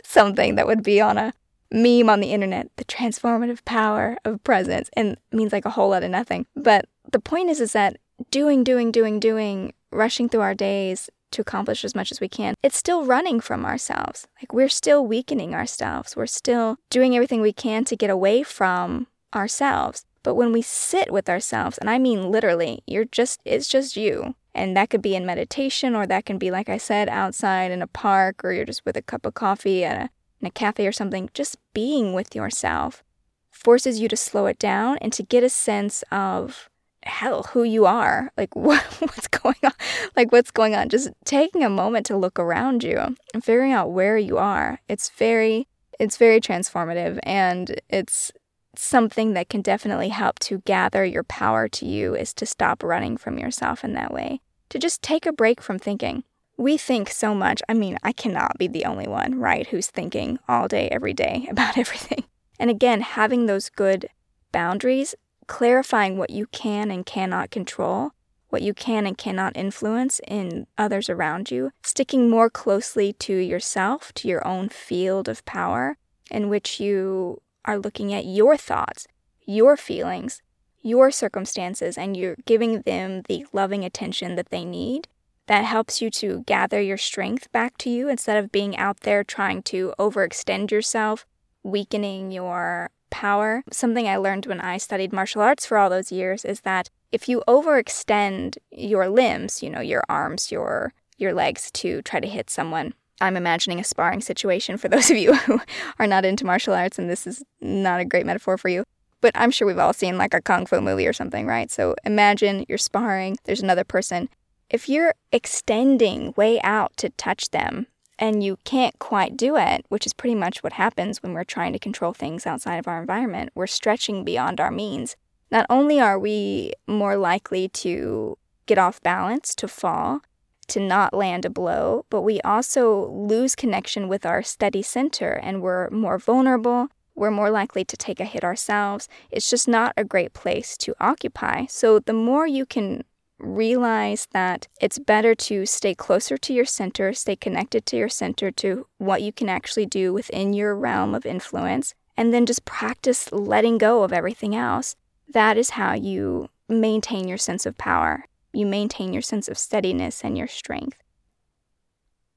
something 0.04 0.56
that 0.56 0.68
would 0.68 0.84
be 0.84 1.00
on 1.02 1.18
a 1.18 1.34
meme 1.72 2.10
on 2.10 2.20
the 2.20 2.32
internet. 2.32 2.70
The 2.78 2.86
transformative 2.86 3.66
power 3.66 4.18
of 4.26 4.44
presence 4.44 4.90
and 4.94 5.18
means 5.32 5.52
like 5.52 5.66
a 5.66 5.72
whole 5.72 5.90
lot 5.90 6.04
of 6.04 6.10
nothing. 6.10 6.46
But 6.56 6.86
the 7.12 7.20
point 7.20 7.50
is, 7.50 7.62
is 7.62 7.74
that 7.74 7.98
doing, 8.32 8.64
doing, 8.64 8.92
doing, 8.92 9.20
doing, 9.20 9.74
rushing 9.92 10.30
through 10.30 10.42
our 10.42 10.56
days 10.56 11.10
to 11.32 11.42
accomplish 11.42 11.84
as 11.84 11.96
much 11.96 12.12
as 12.12 12.22
we 12.22 12.30
can, 12.30 12.56
it's 12.64 12.78
still 12.78 13.06
running 13.06 13.40
from 13.40 13.66
ourselves. 13.66 14.28
Like 14.42 14.54
we're 14.54 14.70
still 14.70 15.06
weakening 15.06 15.54
ourselves. 15.54 16.16
We're 16.16 16.26
still 16.26 16.78
doing 16.90 17.16
everything 17.16 17.42
we 17.42 17.54
can 17.54 17.84
to 17.86 17.96
get 17.96 18.10
away 18.10 18.44
from 18.44 19.08
ourselves. 19.36 20.06
But 20.24 20.36
when 20.36 20.52
we 20.52 20.62
sit 20.62 21.12
with 21.12 21.30
ourselves, 21.30 21.78
and 21.78 21.90
I 21.90 22.00
mean 22.00 22.32
literally, 22.32 22.84
you're 22.86 23.06
just, 23.06 23.40
it's 23.46 23.68
just 23.68 23.96
you. 23.96 24.36
And 24.54 24.76
that 24.76 24.90
could 24.90 25.04
be 25.04 25.16
in 25.16 25.26
meditation, 25.26 25.96
or 25.96 26.08
that 26.08 26.26
can 26.26 26.40
be, 26.40 26.50
like 26.50 26.68
I 26.68 26.78
said, 26.78 27.10
outside 27.10 27.72
in 27.72 27.84
a 27.84 27.88
park, 27.88 28.44
or 28.44 28.52
you're 28.52 28.66
just 28.66 28.84
with 28.86 28.98
a 28.98 29.04
cup 29.04 29.26
of 29.26 29.36
coffee 29.36 29.86
at 29.86 29.96
a, 29.96 30.10
in 30.42 30.48
a 30.48 30.52
cafe 30.52 30.88
or 30.88 30.92
something. 30.92 31.30
Just 31.36 31.58
being 31.74 32.14
with 32.14 32.36
yourself 32.36 33.04
forces 33.52 34.00
you 34.00 34.08
to 34.08 34.18
slow 34.18 34.48
it 34.48 34.58
down 34.58 34.98
and 35.00 35.14
to 35.14 35.22
get 35.22 35.44
a 35.44 35.50
sense 35.50 36.04
of 36.12 36.70
hell 37.08 37.44
who 37.44 37.64
you 37.64 37.86
are. 37.86 38.32
Like 38.38 38.56
what, 38.56 38.84
what's 39.00 39.28
going 39.28 39.56
on? 39.64 39.74
Like 40.16 40.32
what's 40.32 40.52
going 40.52 40.76
on? 40.76 40.90
Just 40.90 41.10
taking 41.26 41.64
a 41.64 41.70
moment 41.70 42.06
to 42.08 42.18
look 42.18 42.40
around 42.40 42.84
you 42.84 42.98
and 43.34 43.44
figuring 43.44 43.72
out 43.72 43.92
where 43.92 44.18
you 44.18 44.38
are. 44.38 44.80
It's 44.88 45.10
very 45.10 45.68
it's 46.00 46.18
very 46.18 46.40
transformative 46.40 47.20
and 47.24 47.82
it's 47.90 48.32
something 48.76 49.34
that 49.34 49.50
can 49.50 49.62
definitely 49.62 50.10
help 50.10 50.38
to 50.38 50.60
gather 50.60 51.04
your 51.04 51.24
power 51.24 51.68
to 51.68 51.86
you 51.88 52.14
is 52.14 52.34
to 52.36 52.46
stop 52.46 52.84
running 52.84 53.18
from 53.18 53.40
yourself 53.40 53.84
in 53.84 53.94
that 53.94 54.14
way. 54.14 54.40
To 54.70 54.78
just 54.78 55.02
take 55.02 55.26
a 55.26 55.34
break 55.34 55.60
from 55.60 55.80
thinking. 55.80 56.24
We 56.56 56.78
think 56.78 57.10
so 57.10 57.34
much. 57.34 57.62
I 57.68 57.74
mean 57.74 57.98
i 58.04 58.12
cannot 58.12 58.58
be 58.58 58.68
the 58.68 58.86
only 58.86 59.08
one 59.08 59.40
right 59.40 59.68
who's 59.68 59.88
thinking 59.88 60.40
all 60.48 60.68
day 60.68 60.88
every 60.90 61.14
day 61.14 61.48
about 61.52 61.78
everything. 61.78 62.26
And 62.60 62.70
again 62.70 63.02
having 63.02 63.46
those 63.46 63.70
good 63.70 64.10
boundaries 64.52 65.16
clarifying 65.48 66.18
what 66.18 66.30
you 66.30 66.46
can 66.48 66.92
and 66.92 67.06
cannot 67.06 67.52
control, 67.52 68.12
what 68.50 68.62
you 68.62 68.74
can 68.74 69.06
and 69.06 69.18
cannot 69.18 69.58
influence 69.58 70.22
in 70.28 70.68
others 70.78 71.10
around 71.10 71.52
you, 71.52 71.72
sticking 71.84 72.30
more 72.30 72.50
closely 72.50 73.14
to 73.14 73.36
yourself, 73.36 74.14
to 74.14 74.28
your 74.28 74.46
own 74.48 74.70
field 74.70 75.28
of 75.28 75.44
power, 75.46 75.98
in 76.30 76.50
which 76.50 76.80
you 76.80 77.42
are 77.66 77.78
looking 77.78 78.14
at 78.14 78.26
your 78.26 78.56
thoughts, 78.56 79.08
your 79.46 79.76
feelings, 79.76 80.42
your 80.82 81.12
circumstances, 81.12 81.98
and 81.98 82.16
you're 82.16 82.38
giving 82.46 82.82
them 82.82 83.24
the 83.28 83.46
loving 83.52 83.84
attention 83.84 84.36
that 84.36 84.50
they 84.50 84.64
need. 84.64 85.08
That 85.48 85.64
helps 85.64 86.02
you 86.02 86.10
to 86.12 86.44
gather 86.46 86.82
your 86.82 86.98
strength 86.98 87.52
back 87.52 87.78
to 87.80 87.90
you 87.90 88.10
instead 88.10 88.38
of 88.38 88.52
being 88.52 88.76
out 88.78 89.02
there 89.02 89.24
trying 89.24 89.64
to 89.64 89.94
overextend 89.98 90.72
yourself, 90.72 91.26
weakening 91.64 92.32
your 92.32 92.90
power. 93.10 93.64
Something 93.72 94.08
I 94.08 94.18
learned 94.18 94.46
when 94.46 94.62
I 94.62 94.78
studied 94.78 95.14
martial 95.14 95.42
arts 95.42 95.66
for 95.66 95.78
all 95.78 95.90
those 95.90 96.12
years 96.12 96.46
is 96.46 96.62
that 96.62 96.90
if 97.12 97.30
you 97.30 97.44
overextend 97.48 98.58
your 98.72 99.10
limbs, 99.10 99.64
you 99.64 99.70
know, 99.70 99.82
your 99.82 100.04
arms, 100.10 100.52
your 100.52 100.94
your 101.18 101.34
legs 101.34 101.72
to 101.72 102.02
try 102.04 102.20
to 102.20 102.28
hit 102.28 102.50
someone. 102.50 102.94
I'm 103.20 103.36
imagining 103.36 103.80
a 103.80 103.84
sparring 103.84 104.22
situation 104.22 104.78
for 104.78 104.88
those 104.90 105.10
of 105.10 105.18
you 105.18 105.34
who 105.36 105.60
are 106.00 106.08
not 106.08 106.26
into 106.26 106.46
martial 106.46 106.74
arts 106.74 107.00
and 107.00 107.10
this 107.10 107.26
is 107.26 107.44
not 107.60 108.00
a 108.00 108.06
great 108.06 108.26
metaphor 108.26 108.58
for 108.58 108.70
you. 108.70 108.84
But 109.20 109.32
I'm 109.34 109.50
sure 109.50 109.66
we've 109.68 109.80
all 109.80 109.94
seen 109.94 110.18
like 110.18 110.36
a 110.36 110.42
kung 110.42 110.68
fu 110.68 110.80
movie 110.80 111.08
or 111.08 111.14
something, 111.14 111.48
right? 111.48 111.72
So 111.72 111.96
imagine 112.06 112.66
you're 112.70 112.78
sparring, 112.78 113.38
there's 113.46 113.64
another 113.64 113.84
person. 113.84 114.30
If 114.70 114.88
you're 114.88 115.16
extending 115.32 116.34
way 116.38 116.62
out 116.62 116.96
to 116.98 117.10
touch 117.12 117.50
them, 117.50 117.88
and 118.20 118.44
you 118.44 118.58
can't 118.64 118.98
quite 119.00 119.38
do 119.38 119.56
it, 119.58 119.86
which 119.90 120.06
is 120.06 120.14
pretty 120.14 120.36
much 120.36 120.64
what 120.64 120.74
happens 120.74 121.22
when 121.22 121.34
we're 121.34 121.44
trying 121.44 121.74
to 121.74 121.80
control 121.80 122.14
things 122.14 122.46
outside 122.46 122.78
of 122.78 122.88
our 122.88 123.00
environment. 123.00 123.52
We're 123.56 123.68
stretching 123.68 124.24
beyond 124.24 124.60
our 124.60 124.72
means. 124.72 125.16
Not 125.52 125.66
only 125.70 126.00
are 126.00 126.20
we 126.20 126.74
more 126.88 127.16
likely 127.16 127.70
to 127.70 128.38
get 128.66 128.78
off 128.78 129.02
balance, 129.02 129.56
to 129.56 129.68
fall, 129.68 130.22
to 130.68 130.80
not 130.80 131.14
land 131.14 131.46
a 131.46 131.50
blow, 131.50 132.06
but 132.10 132.22
we 132.22 132.42
also 132.42 133.08
lose 133.10 133.56
connection 133.56 134.08
with 134.08 134.26
our 134.26 134.44
steady 134.44 134.82
center 134.82 135.32
and 135.32 135.62
we're 135.62 135.90
more 135.90 136.18
vulnerable. 136.18 136.90
We're 137.16 137.32
more 137.32 137.50
likely 137.50 137.86
to 137.86 137.98
take 137.98 138.20
a 138.20 138.26
hit 138.26 138.44
ourselves. 138.44 139.08
It's 139.32 139.50
just 139.50 139.68
not 139.68 139.94
a 139.98 140.04
great 140.04 140.34
place 140.34 140.78
to 140.78 140.94
occupy. 141.00 141.66
So, 141.68 142.00
the 142.00 142.14
more 142.14 142.46
you 142.46 142.66
can 142.66 143.06
realize 143.40 144.28
that 144.32 144.68
it's 144.82 145.00
better 145.00 145.36
to 145.36 145.66
stay 145.66 145.94
closer 145.94 146.38
to 146.38 146.54
your 146.54 146.66
center, 146.66 147.14
stay 147.14 147.36
connected 147.36 147.86
to 147.86 147.98
your 147.98 148.10
center, 148.10 148.52
to 148.52 148.88
what 148.98 149.22
you 149.22 149.32
can 149.32 149.50
actually 149.50 149.86
do 149.86 150.14
within 150.14 150.54
your 150.54 150.76
realm 150.76 151.14
of 151.14 151.26
influence, 151.26 151.94
and 152.16 152.34
then 152.34 152.46
just 152.46 152.66
practice 152.66 153.32
letting 153.32 153.78
go 153.78 154.04
of 154.04 154.12
everything 154.12 154.56
else. 154.56 154.96
That 155.30 155.58
is 155.58 155.72
how 155.72 155.94
you 155.94 156.50
maintain 156.68 157.28
your 157.28 157.38
sense 157.38 157.66
of 157.66 157.78
power. 157.78 158.26
You 158.54 158.66
maintain 158.66 159.14
your 159.14 159.22
sense 159.22 159.48
of 159.48 159.58
steadiness 159.58 160.24
and 160.24 160.38
your 160.38 160.48
strength. 160.48 161.02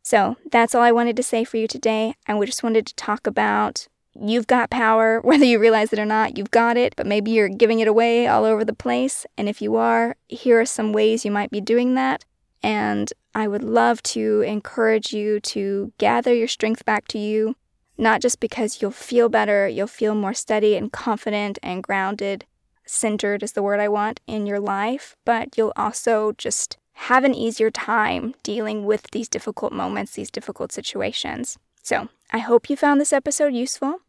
So 0.02 0.36
that's 0.50 0.74
all 0.74 0.82
I 0.82 0.92
wanted 0.92 1.16
to 1.16 1.22
say 1.22 1.44
for 1.44 1.56
you 1.56 1.68
today. 1.68 2.14
I 2.26 2.38
just 2.44 2.62
wanted 2.62 2.86
to 2.86 2.94
talk 2.94 3.26
about 3.26 3.86
You've 4.14 4.46
got 4.46 4.70
power, 4.70 5.20
whether 5.24 5.44
you 5.44 5.58
realize 5.58 5.92
it 5.92 5.98
or 5.98 6.06
not, 6.06 6.36
you've 6.36 6.50
got 6.50 6.76
it, 6.76 6.94
but 6.96 7.06
maybe 7.06 7.30
you're 7.30 7.48
giving 7.48 7.80
it 7.80 7.88
away 7.88 8.26
all 8.26 8.44
over 8.44 8.64
the 8.64 8.72
place. 8.72 9.26
And 9.36 9.48
if 9.48 9.62
you 9.62 9.76
are, 9.76 10.16
here 10.28 10.60
are 10.60 10.66
some 10.66 10.92
ways 10.92 11.24
you 11.24 11.30
might 11.30 11.50
be 11.50 11.60
doing 11.60 11.94
that. 11.94 12.24
And 12.62 13.12
I 13.34 13.48
would 13.48 13.62
love 13.62 14.02
to 14.02 14.42
encourage 14.42 15.12
you 15.12 15.40
to 15.40 15.92
gather 15.98 16.34
your 16.34 16.48
strength 16.48 16.84
back 16.84 17.08
to 17.08 17.18
you, 17.18 17.56
not 17.96 18.20
just 18.20 18.40
because 18.40 18.82
you'll 18.82 18.90
feel 18.90 19.28
better, 19.28 19.68
you'll 19.68 19.86
feel 19.86 20.14
more 20.14 20.34
steady 20.34 20.76
and 20.76 20.92
confident 20.92 21.58
and 21.62 21.82
grounded, 21.82 22.44
centered 22.84 23.42
is 23.42 23.52
the 23.52 23.62
word 23.62 23.80
I 23.80 23.88
want 23.88 24.20
in 24.26 24.46
your 24.46 24.60
life, 24.60 25.16
but 25.24 25.56
you'll 25.56 25.72
also 25.76 26.32
just 26.32 26.76
have 26.94 27.24
an 27.24 27.34
easier 27.34 27.70
time 27.70 28.34
dealing 28.42 28.84
with 28.84 29.10
these 29.12 29.28
difficult 29.28 29.72
moments, 29.72 30.12
these 30.12 30.30
difficult 30.30 30.72
situations. 30.72 31.56
So, 31.82 32.08
I 32.32 32.38
hope 32.38 32.70
you 32.70 32.76
found 32.76 33.00
this 33.00 33.12
episode 33.12 33.54
useful. 33.54 34.00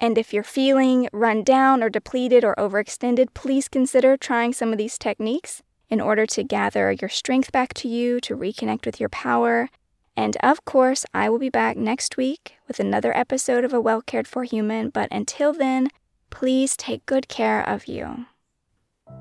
And 0.00 0.18
if 0.18 0.32
you're 0.32 0.42
feeling 0.42 1.08
run 1.12 1.44
down 1.44 1.82
or 1.82 1.88
depleted 1.88 2.44
or 2.44 2.56
overextended, 2.56 3.34
please 3.34 3.68
consider 3.68 4.16
trying 4.16 4.52
some 4.52 4.72
of 4.72 4.78
these 4.78 4.98
techniques 4.98 5.62
in 5.88 6.00
order 6.00 6.26
to 6.26 6.42
gather 6.42 6.90
your 6.92 7.08
strength 7.08 7.52
back 7.52 7.74
to 7.74 7.88
you, 7.88 8.20
to 8.20 8.36
reconnect 8.36 8.84
with 8.84 8.98
your 8.98 9.08
power. 9.08 9.68
And 10.16 10.36
of 10.42 10.64
course, 10.64 11.06
I 11.14 11.30
will 11.30 11.38
be 11.38 11.50
back 11.50 11.76
next 11.76 12.16
week 12.16 12.54
with 12.66 12.80
another 12.80 13.16
episode 13.16 13.64
of 13.64 13.72
A 13.72 13.80
Well 13.80 14.02
Cared 14.02 14.26
For 14.26 14.42
Human. 14.42 14.90
But 14.90 15.08
until 15.12 15.52
then, 15.52 15.88
please 16.30 16.76
take 16.76 17.06
good 17.06 17.28
care 17.28 17.66
of 17.68 17.86
you. 17.86 18.26